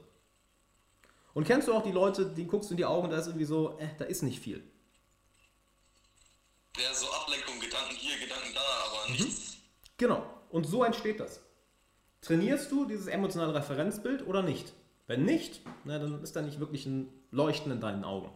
Und 1.34 1.46
kennst 1.46 1.68
du 1.68 1.74
auch 1.74 1.84
die 1.84 1.92
Leute, 1.92 2.26
die 2.26 2.46
guckst 2.46 2.70
du 2.70 2.74
in 2.74 2.78
die 2.78 2.86
Augen, 2.86 3.10
da 3.10 3.18
ist 3.18 3.28
irgendwie 3.28 3.46
so, 3.46 3.78
äh, 3.80 3.88
da 3.98 4.06
ist 4.06 4.22
nicht 4.22 4.40
viel. 4.40 4.64
Ja, 6.78 6.94
so 6.94 7.08
Ablenkung, 7.12 7.60
Gedanken 7.60 7.96
hier, 7.96 8.18
Gedanken 8.20 8.54
da, 8.54 8.62
aber 8.62 9.12
nichts. 9.12 9.56
Mhm. 9.56 9.62
Genau. 9.98 10.26
Und 10.50 10.66
so 10.66 10.84
entsteht 10.84 11.20
das. 11.20 11.42
Trainierst 12.22 12.72
du 12.72 12.86
dieses 12.86 13.08
emotionale 13.08 13.54
Referenzbild 13.54 14.28
oder 14.28 14.42
nicht? 14.44 14.74
Wenn 15.12 15.26
nicht, 15.26 15.60
na, 15.84 16.00
dann 16.00 16.24
ist 16.24 16.38
da 16.38 16.42
nicht 16.42 16.62
wirklich 16.62 16.86
ein 16.86 17.10
Leuchten 17.32 17.70
in 17.70 17.82
deinen 17.82 18.06
Augen. 18.06 18.30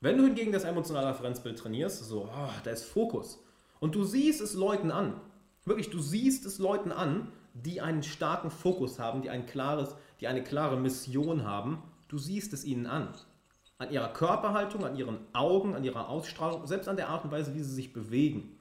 Wenn 0.00 0.16
du 0.16 0.22
hingegen 0.22 0.52
das 0.52 0.62
emotionale 0.62 1.08
Referenzbild 1.08 1.58
trainierst, 1.58 2.04
so, 2.04 2.30
oh, 2.32 2.50
da 2.62 2.70
ist 2.70 2.84
Fokus. 2.84 3.42
Und 3.80 3.96
du 3.96 4.04
siehst 4.04 4.40
es 4.40 4.54
Leuten 4.54 4.92
an. 4.92 5.20
Wirklich, 5.64 5.90
du 5.90 5.98
siehst 5.98 6.46
es 6.46 6.60
Leuten 6.60 6.92
an, 6.92 7.32
die 7.54 7.80
einen 7.80 8.04
starken 8.04 8.52
Fokus 8.52 9.00
haben, 9.00 9.22
die, 9.22 9.30
ein 9.30 9.44
klares, 9.44 9.96
die 10.20 10.28
eine 10.28 10.44
klare 10.44 10.76
Mission 10.78 11.42
haben. 11.42 11.82
Du 12.06 12.16
siehst 12.16 12.52
es 12.52 12.64
ihnen 12.64 12.86
an. 12.86 13.08
An 13.78 13.90
ihrer 13.90 14.12
Körperhaltung, 14.12 14.84
an 14.84 14.94
ihren 14.94 15.18
Augen, 15.32 15.74
an 15.74 15.82
ihrer 15.82 16.08
Ausstrahlung, 16.08 16.64
selbst 16.64 16.86
an 16.86 16.94
der 16.94 17.08
Art 17.08 17.24
und 17.24 17.32
Weise, 17.32 17.56
wie 17.56 17.62
sie 17.62 17.74
sich 17.74 17.92
bewegen. 17.92 18.56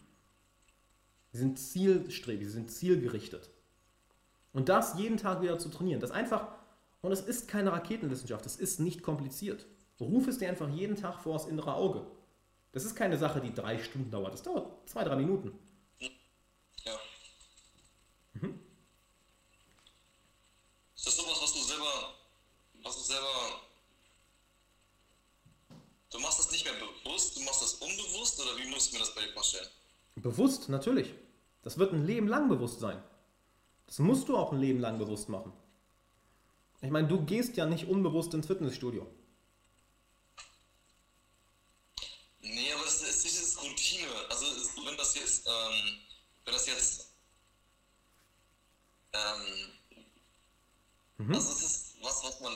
Sie 1.33 1.37
sind 1.37 1.59
zielstrebig, 1.59 2.47
sie 2.47 2.53
sind 2.53 2.71
zielgerichtet. 2.71 3.51
Und 4.53 4.69
das 4.69 4.97
jeden 4.97 5.17
Tag 5.17 5.43
wieder 5.43 5.59
zu 5.59 5.69
trainieren, 5.69 6.01
das 6.01 6.09
einfach, 6.09 6.47
und 7.01 7.11
es 7.11 7.21
ist 7.21 7.47
keine 7.47 7.71
Raketenwissenschaft, 7.71 8.45
es 8.45 8.55
ist 8.55 8.79
nicht 8.79 9.03
kompliziert. 9.03 9.65
Ruf 9.99 10.27
es 10.27 10.39
dir 10.39 10.49
einfach 10.49 10.69
jeden 10.69 10.95
Tag 10.95 11.19
vor 11.21 11.33
das 11.33 11.45
innere 11.45 11.75
Auge. 11.75 12.05
Das 12.71 12.85
ist 12.85 12.95
keine 12.95 13.17
Sache, 13.17 13.41
die 13.41 13.53
drei 13.53 13.77
Stunden 13.77 14.09
dauert, 14.09 14.33
das 14.33 14.43
dauert 14.43 14.87
zwei, 14.89 15.03
drei 15.03 15.15
Minuten. 15.15 15.51
Ja. 15.99 16.97
Mhm. 18.33 18.59
Ist 20.95 21.07
das 21.07 21.15
sowas, 21.17 21.39
was 21.41 21.53
du 21.53 21.59
selber, 21.59 22.15
was 22.83 22.97
du 22.97 23.03
selber, 23.03 23.27
du 26.11 26.19
machst 26.19 26.39
das 26.39 26.51
nicht 26.51 26.63
mehr 26.65 26.73
bewusst, 26.73 27.35
du 27.35 27.41
machst 27.41 27.61
das 27.61 27.73
unbewusst 27.75 28.41
oder 28.41 28.57
wie 28.57 28.69
musst 28.69 28.91
du 28.91 28.95
mir 28.95 28.99
das 28.99 29.13
bei 29.13 29.21
dir 29.21 29.33
vorstellen? 29.33 29.67
Bewusst, 30.15 30.69
natürlich. 30.69 31.13
Das 31.63 31.77
wird 31.77 31.93
ein 31.93 32.05
Leben 32.05 32.27
lang 32.27 32.49
bewusst 32.49 32.79
sein. 32.79 33.01
Das 33.85 33.99
musst 33.99 34.29
du 34.29 34.37
auch 34.37 34.51
ein 34.51 34.59
Leben 34.59 34.79
lang 34.79 34.97
bewusst 34.97 35.29
machen. 35.29 35.53
Ich 36.81 36.89
meine, 36.89 37.07
du 37.07 37.23
gehst 37.23 37.57
ja 37.57 37.65
nicht 37.65 37.87
unbewusst 37.87 38.33
ins 38.33 38.47
Fitnessstudio. 38.47 39.07
Nee, 42.41 42.73
aber 42.73 42.85
es 42.85 43.01
ist 43.03 43.23
dieses 43.23 43.61
Routine. 43.61 44.07
Also 44.29 44.45
wenn 44.85 44.97
das 44.97 45.15
jetzt, 45.15 45.47
ähm, 45.47 45.99
wenn 46.43 46.53
das 46.53 46.65
jetzt, 46.65 47.13
ähm, 49.13 49.67
mhm. 51.17 51.35
also 51.35 51.51
es 51.51 51.61
ist 51.61 51.95
was, 52.01 52.23
was 52.23 52.41
man 52.41 52.53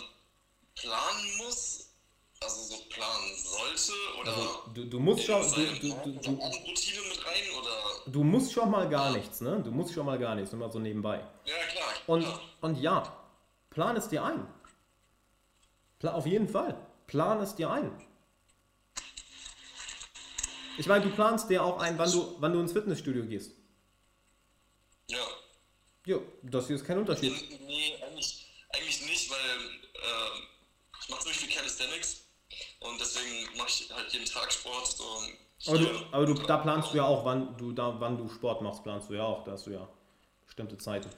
planen 0.73 1.37
muss, 1.37 1.91
also 2.41 2.61
so 2.63 2.83
planen 2.89 3.35
sollte 3.37 3.93
oder 4.19 4.35
also, 4.35 4.63
du, 4.73 4.85
du 4.85 4.99
musst 4.99 5.23
schon 5.23 5.41
du, 5.41 5.65
du, 5.79 5.89
du, 6.03 6.11
du, 6.11 6.31
Routine 6.31 7.01
mit 7.09 7.25
rein 7.25 7.43
oder 7.59 8.11
du 8.11 8.23
musst 8.23 8.51
schon 8.51 8.71
mal 8.71 8.89
gar 8.89 9.11
nichts, 9.11 9.41
ne? 9.41 9.61
Du 9.63 9.71
musst 9.71 9.93
schon 9.93 10.05
mal 10.05 10.17
gar 10.17 10.35
nichts, 10.35 10.51
mal 10.53 10.71
so 10.71 10.79
nebenbei. 10.79 11.23
Ja 11.45 11.53
klar. 11.71 11.93
Und 12.07 12.23
klar. 12.23 12.41
und 12.61 12.75
ja, 12.81 13.24
plan 13.75 13.97
es 13.97 14.07
dir 14.07 14.23
ein. 14.23 14.47
Pla 15.99 16.13
auf 16.13 16.25
jeden 16.25 16.47
Fall, 16.47 16.75
plan 17.07 17.41
es 17.41 17.55
dir 17.55 17.69
ein. 17.69 17.91
Ich 20.77 20.87
meine, 20.87 21.03
du 21.05 21.11
planst 21.11 21.49
dir 21.49 21.63
auch 21.63 21.79
ein, 21.79 21.97
wann 21.97 22.11
du, 22.11 22.35
wann 22.39 22.53
du 22.53 22.59
ins 22.61 22.71
Fitnessstudio 22.71 23.25
gehst. 23.25 23.51
Ja. 25.09 25.25
Ja, 26.05 26.17
das 26.43 26.67
hier 26.67 26.77
ist 26.77 26.85
kein 26.85 26.99
Unterschied. 26.99 27.33
Nee, 27.61 27.95
eigentlich, 28.01 28.47
eigentlich 28.69 29.05
nicht, 29.05 29.29
weil 29.29 29.39
äh, 29.39 31.01
ich 31.01 31.09
mache 31.09 31.21
ziemlich 31.21 31.39
viel 31.39 31.55
Calisthenics 31.55 32.21
und 32.79 32.99
deswegen 32.99 33.57
mache 33.57 33.69
ich 33.69 33.91
halt 33.91 34.11
jeden 34.13 34.25
Tag 34.25 34.51
Sport. 34.51 34.95
Aber 35.67 35.77
du, 35.77 35.87
aber 36.11 36.25
du, 36.25 36.33
da 36.33 36.57
planst 36.57 36.93
du 36.93 36.97
ja 36.97 37.05
auch, 37.05 37.25
wann 37.25 37.57
du, 37.57 37.71
da, 37.71 37.99
wann 37.99 38.17
du 38.17 38.29
Sport 38.29 38.61
machst, 38.61 38.83
planst 38.83 39.09
du 39.09 39.15
ja 39.15 39.23
auch. 39.23 39.43
Da 39.43 39.53
hast 39.53 39.65
du 39.65 39.71
ja 39.71 39.89
bestimmte 40.45 40.77
Zeiten. 40.77 41.09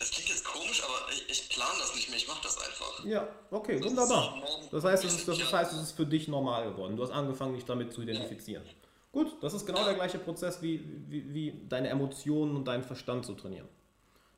Das 0.00 0.10
klingt 0.10 0.30
jetzt 0.30 0.44
komisch, 0.44 0.82
aber 0.82 1.12
plane 1.60 1.78
das 1.78 1.94
nicht 1.94 2.08
mehr, 2.08 2.16
ich 2.16 2.28
mache 2.28 2.42
das 2.42 2.58
einfach. 2.58 3.04
Ja, 3.04 3.28
okay, 3.50 3.78
das 3.78 3.90
wunderbar. 3.90 4.34
Das 4.70 4.84
heißt, 4.84 5.04
es 5.04 5.14
ist, 5.14 5.28
das 5.28 5.52
heißt, 5.52 5.72
es 5.72 5.82
ist 5.82 5.92
für 5.92 6.06
dich 6.06 6.28
normal 6.28 6.70
geworden. 6.70 6.96
Du 6.96 7.02
hast 7.02 7.10
angefangen, 7.10 7.54
dich 7.54 7.64
damit 7.64 7.92
zu 7.92 8.02
identifizieren. 8.02 8.64
Ja. 8.64 8.72
Gut, 9.12 9.42
das 9.42 9.54
ist 9.54 9.66
genau 9.66 9.84
der 9.84 9.94
gleiche 9.94 10.18
Prozess, 10.18 10.62
wie, 10.62 10.84
wie, 11.08 11.34
wie 11.34 11.66
deine 11.68 11.88
Emotionen 11.88 12.56
und 12.56 12.66
deinen 12.66 12.84
Verstand 12.84 13.24
zu 13.26 13.34
trainieren. 13.34 13.68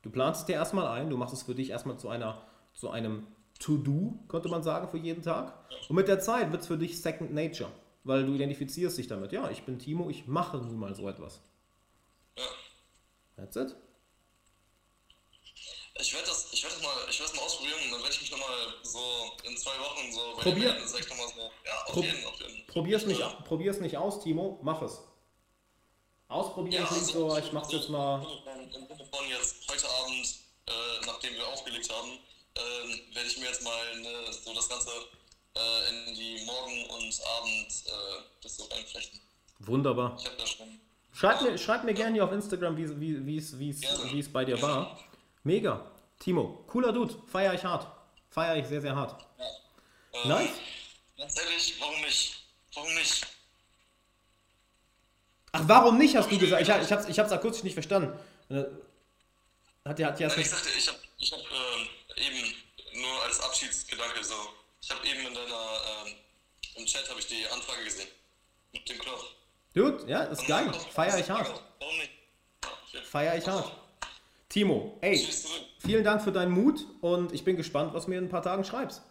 Du 0.01 0.09
planst 0.09 0.41
es 0.41 0.45
dir 0.47 0.53
erstmal 0.53 0.87
ein, 0.87 1.09
du 1.09 1.17
machst 1.17 1.33
es 1.33 1.43
für 1.43 1.55
dich 1.55 1.69
erstmal 1.69 1.97
zu, 1.97 2.09
einer, 2.09 2.41
zu 2.73 2.89
einem 2.89 3.27
To-Do, 3.59 4.19
könnte 4.27 4.49
man 4.49 4.63
sagen, 4.63 4.89
für 4.89 4.97
jeden 4.97 5.21
Tag. 5.21 5.53
Und 5.87 5.95
mit 5.95 6.07
der 6.07 6.19
Zeit 6.19 6.51
wird 6.51 6.63
es 6.63 6.67
für 6.67 6.77
dich 6.77 7.01
Second 7.01 7.33
Nature, 7.33 7.69
weil 8.03 8.25
du 8.25 8.33
identifizierst 8.33 8.97
dich 8.97 9.07
damit. 9.07 9.31
Ja, 9.31 9.49
ich 9.49 9.63
bin 9.63 9.79
Timo, 9.79 10.09
ich 10.09 10.27
mache 10.27 10.57
nun 10.57 10.77
mal 10.77 10.95
so 10.95 11.07
etwas. 11.07 11.39
Ja. 12.35 12.43
That's 13.37 13.55
it. 13.55 13.75
Ich 15.99 16.13
werde 16.13 16.27
das, 16.27 16.51
werd 16.51 16.73
das, 16.73 16.81
mal, 16.81 16.95
werd 16.95 17.19
das 17.19 17.35
mal 17.35 17.41
ausprobieren 17.43 17.79
und 17.85 17.91
dann 17.91 18.01
werde 18.01 18.13
ich 18.13 18.21
mich 18.21 18.31
nochmal 18.31 18.73
so 18.81 18.99
in 19.43 19.55
zwei 19.57 19.77
Wochen 19.79 20.11
so 20.11 20.33
Probier. 20.37 20.73
Melden, 20.73 20.83
ich 20.83 20.89
so, 20.89 21.51
ja, 21.65 21.83
auf 21.85 21.91
Pro 21.93 22.01
jeden, 22.01 22.25
auf 22.25 22.39
jeden. 22.39 22.65
Probier's 22.67 23.05
nicht, 23.05 23.19
ja. 23.19 23.29
probier's 23.47 23.79
nicht 23.79 23.97
aus, 23.97 24.23
Timo, 24.23 24.59
mach 24.63 24.81
es. 24.81 24.99
Ausprobieren 26.29 26.83
ja, 26.83 26.89
also, 26.89 27.29
so, 27.29 27.37
ich 27.37 27.51
mach's 27.51 27.71
jetzt 27.71 27.89
mal. 27.89 28.25
Im 28.25 28.87
Sinne 28.87 29.09
von 29.11 29.29
jetzt 29.29 29.55
heute 29.69 29.87
Abend, 29.87 30.35
äh, 30.65 31.05
nachdem 31.05 31.35
wir 31.35 31.47
aufgelegt 31.47 31.87
haben, 31.93 32.09
äh, 32.55 33.15
werde 33.15 33.27
ich 33.27 33.37
mir 33.37 33.45
jetzt 33.45 33.63
mal 33.63 33.99
ne, 34.01 34.09
so 34.31 34.51
das 34.53 34.67
Ganze 34.67 34.89
äh, 35.55 36.09
in 36.09 36.15
die 36.15 36.43
Morgen- 36.45 36.85
und 36.89 37.21
Abend 37.37 37.67
äh, 37.85 38.23
das 38.41 38.57
so 38.57 38.63
reinflechten. 38.65 39.19
Wunderbar. 39.59 40.17
Ich 40.19 40.25
hab 40.25 40.37
da 40.39 40.47
schon. 40.47 40.79
Schreib 41.11 41.41
mir, 41.43 41.57
schreib 41.59 41.83
mir 41.83 41.93
gerne 41.93 42.15
hier 42.15 42.25
auf 42.25 42.31
Instagram, 42.31 42.75
wie 42.75 42.83
es 42.83 42.99
wie, 42.99 43.25
wie, 43.27 44.19
es 44.19 44.33
bei 44.33 44.43
dir 44.43 44.59
war. 44.59 44.99
Mega. 45.43 45.91
Timo, 46.19 46.63
cooler 46.67 46.93
Dude. 46.93 47.13
Feier 47.27 47.53
ich 47.53 47.63
hart. 47.63 47.87
Feier 48.29 48.55
ich 48.55 48.65
sehr, 48.67 48.81
sehr 48.81 48.95
hart. 48.95 49.21
Ja. 49.37 49.45
Ähm, 50.13 50.29
nice. 50.29 50.49
Ganz 51.17 51.37
ehrlich, 51.37 51.75
warum 51.79 52.01
nicht? 52.01 52.35
Warum 52.73 52.93
nicht? 52.95 53.27
Ach, 55.51 55.61
warum 55.65 55.97
nicht, 55.97 56.15
hast 56.15 56.31
du 56.31 56.37
gesagt? 56.37 56.61
Ich, 56.61 56.69
ich, 56.69 56.91
hab's, 56.91 57.07
ich 57.07 57.19
hab's 57.19 57.31
akustisch 57.31 57.63
nicht 57.63 57.73
verstanden. 57.73 58.17
Äh, 58.49 58.63
hat 59.85 59.99
der, 59.99 60.07
hat 60.07 60.19
der 60.19 60.37
ich 60.37 60.49
sagte, 60.49 60.69
ich 60.75 60.87
hab, 60.87 60.95
ich 61.17 61.31
hab 61.31 61.39
äh, 61.39 62.21
eben 62.25 62.55
nur 63.01 63.23
als 63.23 63.39
Abschiedsgedanke 63.41 64.23
so. 64.23 64.35
Ich 64.81 64.89
habe 64.89 65.05
eben 65.05 65.27
in 65.27 65.33
deiner, 65.33 66.05
ähm, 66.05 66.15
im 66.75 66.85
Chat 66.85 67.07
habe 67.09 67.19
ich 67.19 67.27
die 67.27 67.45
Anfrage 67.47 67.83
gesehen. 67.83 68.07
Mit 68.71 68.89
dem 68.89 68.97
Knopf. 68.97 69.25
Dude, 69.75 70.09
ja, 70.09 70.23
ist 70.23 70.47
geil. 70.47 70.71
Feier 70.93 71.19
ich 71.19 71.29
hart. 71.29 71.61
Warum 71.79 71.97
nicht? 71.97 72.11
Feier 73.05 73.37
ich 73.37 73.47
hart. 73.47 73.82
Timo, 74.53 74.99
ey, 75.01 75.17
vielen 75.79 76.03
Dank 76.03 76.21
für 76.21 76.31
deinen 76.31 76.51
Mut 76.51 76.85
und 77.01 77.33
ich 77.33 77.43
bin 77.43 77.55
gespannt, 77.57 77.95
was 77.95 78.05
du 78.05 78.11
mir 78.11 78.19
in 78.19 78.25
ein 78.25 78.29
paar 78.29 78.43
Tagen 78.43 78.63
schreibst. 78.63 79.01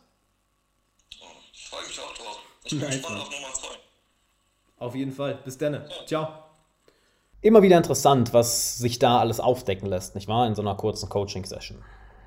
Ich 1.52 1.66
freue 1.68 1.84
mich 1.84 1.98
auch 1.98 2.14
drauf. 2.14 2.38
Ich 2.62 2.70
bin 2.70 2.78
nice, 2.78 2.98
gespannt 2.98 3.22
auf 3.22 3.28
Nummer 3.28 3.52
2. 3.52 3.68
Auf 4.78 4.94
jeden 4.94 5.10
Fall. 5.10 5.40
Bis 5.44 5.58
dann. 5.58 5.74
Ja. 5.74 5.82
Ciao. 6.06 6.28
Immer 7.40 7.60
wieder 7.62 7.76
interessant, 7.76 8.32
was 8.32 8.78
sich 8.78 9.00
da 9.00 9.18
alles 9.18 9.40
aufdecken 9.40 9.88
lässt, 9.88 10.14
nicht 10.14 10.28
wahr? 10.28 10.46
In 10.46 10.54
so 10.54 10.62
einer 10.62 10.76
kurzen 10.76 11.08
Coaching-Session 11.08 11.82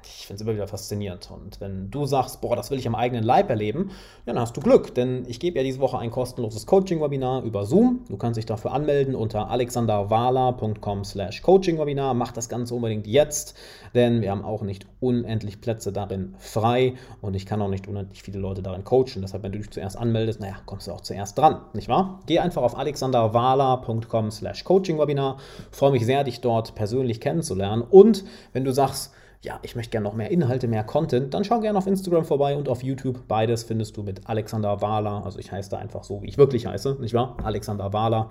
ich 0.07 0.27
finde 0.27 0.35
es 0.35 0.41
immer 0.41 0.55
wieder 0.55 0.67
faszinierend. 0.67 1.29
Und 1.31 1.59
wenn 1.61 1.91
du 1.91 2.05
sagst, 2.05 2.41
boah, 2.41 2.55
das 2.55 2.71
will 2.71 2.79
ich 2.79 2.87
am 2.87 2.95
eigenen 2.95 3.23
Leib 3.23 3.49
erleben, 3.49 3.91
dann 4.25 4.39
hast 4.39 4.55
du 4.57 4.61
Glück, 4.61 4.93
denn 4.95 5.23
ich 5.27 5.39
gebe 5.39 5.57
ja 5.57 5.63
diese 5.63 5.79
Woche 5.79 5.97
ein 5.97 6.11
kostenloses 6.11 6.65
Coaching-Webinar 6.65 7.43
über 7.43 7.65
Zoom. 7.65 8.05
Du 8.09 8.17
kannst 8.17 8.37
dich 8.37 8.45
dafür 8.45 8.71
anmelden 8.73 9.15
unter 9.15 9.49
alexanderwala.com 9.49 11.03
slash 11.03 11.41
Coaching-Webinar. 11.41 12.13
Mach 12.13 12.31
das 12.31 12.49
Ganze 12.49 12.75
unbedingt 12.75 13.07
jetzt, 13.07 13.55
denn 13.93 14.21
wir 14.21 14.31
haben 14.31 14.43
auch 14.43 14.61
nicht 14.61 14.85
unendlich 14.99 15.61
Plätze 15.61 15.91
darin 15.91 16.35
frei 16.39 16.95
und 17.21 17.35
ich 17.35 17.45
kann 17.45 17.61
auch 17.61 17.69
nicht 17.69 17.87
unendlich 17.87 18.23
viele 18.23 18.39
Leute 18.39 18.61
darin 18.61 18.83
coachen. 18.83 19.21
Deshalb, 19.21 19.43
wenn 19.43 19.51
du 19.51 19.59
dich 19.59 19.71
zuerst 19.71 19.97
anmeldest, 19.97 20.39
naja, 20.39 20.55
kommst 20.65 20.87
du 20.87 20.91
auch 20.91 21.01
zuerst 21.01 21.37
dran, 21.37 21.61
nicht 21.73 21.87
wahr? 21.87 22.19
Geh 22.25 22.39
einfach 22.39 22.63
auf 22.63 22.77
alexanderwala.com 22.77 24.31
slash 24.31 24.63
Coaching-Webinar. 24.63 25.37
Freue 25.71 25.91
mich 25.91 26.05
sehr, 26.05 26.23
dich 26.23 26.41
dort 26.41 26.75
persönlich 26.75 27.21
kennenzulernen. 27.21 27.81
Und 27.81 28.23
wenn 28.53 28.65
du 28.65 28.71
sagst, 28.71 29.13
ja, 29.45 29.59
ich 29.61 29.75
möchte 29.75 29.91
gerne 29.91 30.03
noch 30.03 30.15
mehr 30.15 30.31
Inhalte, 30.31 30.67
mehr 30.67 30.83
Content, 30.83 31.33
dann 31.33 31.43
schau 31.43 31.59
gerne 31.59 31.77
auf 31.77 31.87
Instagram 31.87 32.25
vorbei 32.25 32.57
und 32.57 32.67
auf 32.67 32.83
YouTube. 32.83 33.27
Beides 33.27 33.63
findest 33.63 33.95
du 33.95 34.03
mit 34.03 34.27
Alexander 34.27 34.81
Wahler. 34.81 35.23
Also 35.23 35.39
ich 35.39 35.51
heiße 35.51 35.69
da 35.69 35.77
einfach 35.77 36.03
so, 36.03 36.21
wie 36.21 36.27
ich 36.27 36.37
wirklich 36.37 36.65
heiße, 36.65 36.97
nicht 36.99 37.13
wahr? 37.13 37.37
Alexander 37.43 37.93
Wahler. 37.93 38.29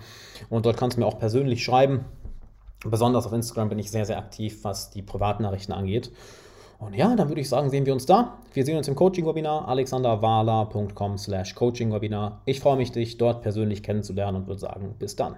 Und 0.50 0.66
dort 0.66 0.76
kannst 0.76 0.96
du 0.96 1.00
mir 1.00 1.06
auch 1.06 1.18
persönlich 1.18 1.64
schreiben. 1.64 2.04
Besonders 2.84 3.26
auf 3.26 3.32
Instagram 3.32 3.70
bin 3.70 3.78
ich 3.78 3.90
sehr, 3.90 4.04
sehr 4.04 4.18
aktiv, 4.18 4.62
was 4.64 4.90
die 4.90 5.02
Privatnachrichten 5.02 5.72
angeht. 5.72 6.12
Und 6.78 6.94
ja, 6.94 7.14
dann 7.16 7.28
würde 7.28 7.40
ich 7.40 7.48
sagen, 7.48 7.70
sehen 7.70 7.86
wir 7.86 7.94
uns 7.94 8.04
da. 8.04 8.38
Wir 8.52 8.64
sehen 8.64 8.76
uns 8.76 8.88
im 8.88 8.94
Coaching-Webinar, 8.94 9.68
alexanderwala.com 9.68 11.16
slash 11.16 11.54
Coaching-Webinar. 11.54 12.42
Ich 12.44 12.60
freue 12.60 12.76
mich, 12.76 12.92
dich 12.92 13.16
dort 13.16 13.42
persönlich 13.42 13.82
kennenzulernen 13.82 14.38
und 14.38 14.46
würde 14.48 14.60
sagen, 14.60 14.96
bis 14.98 15.16
dann. 15.16 15.36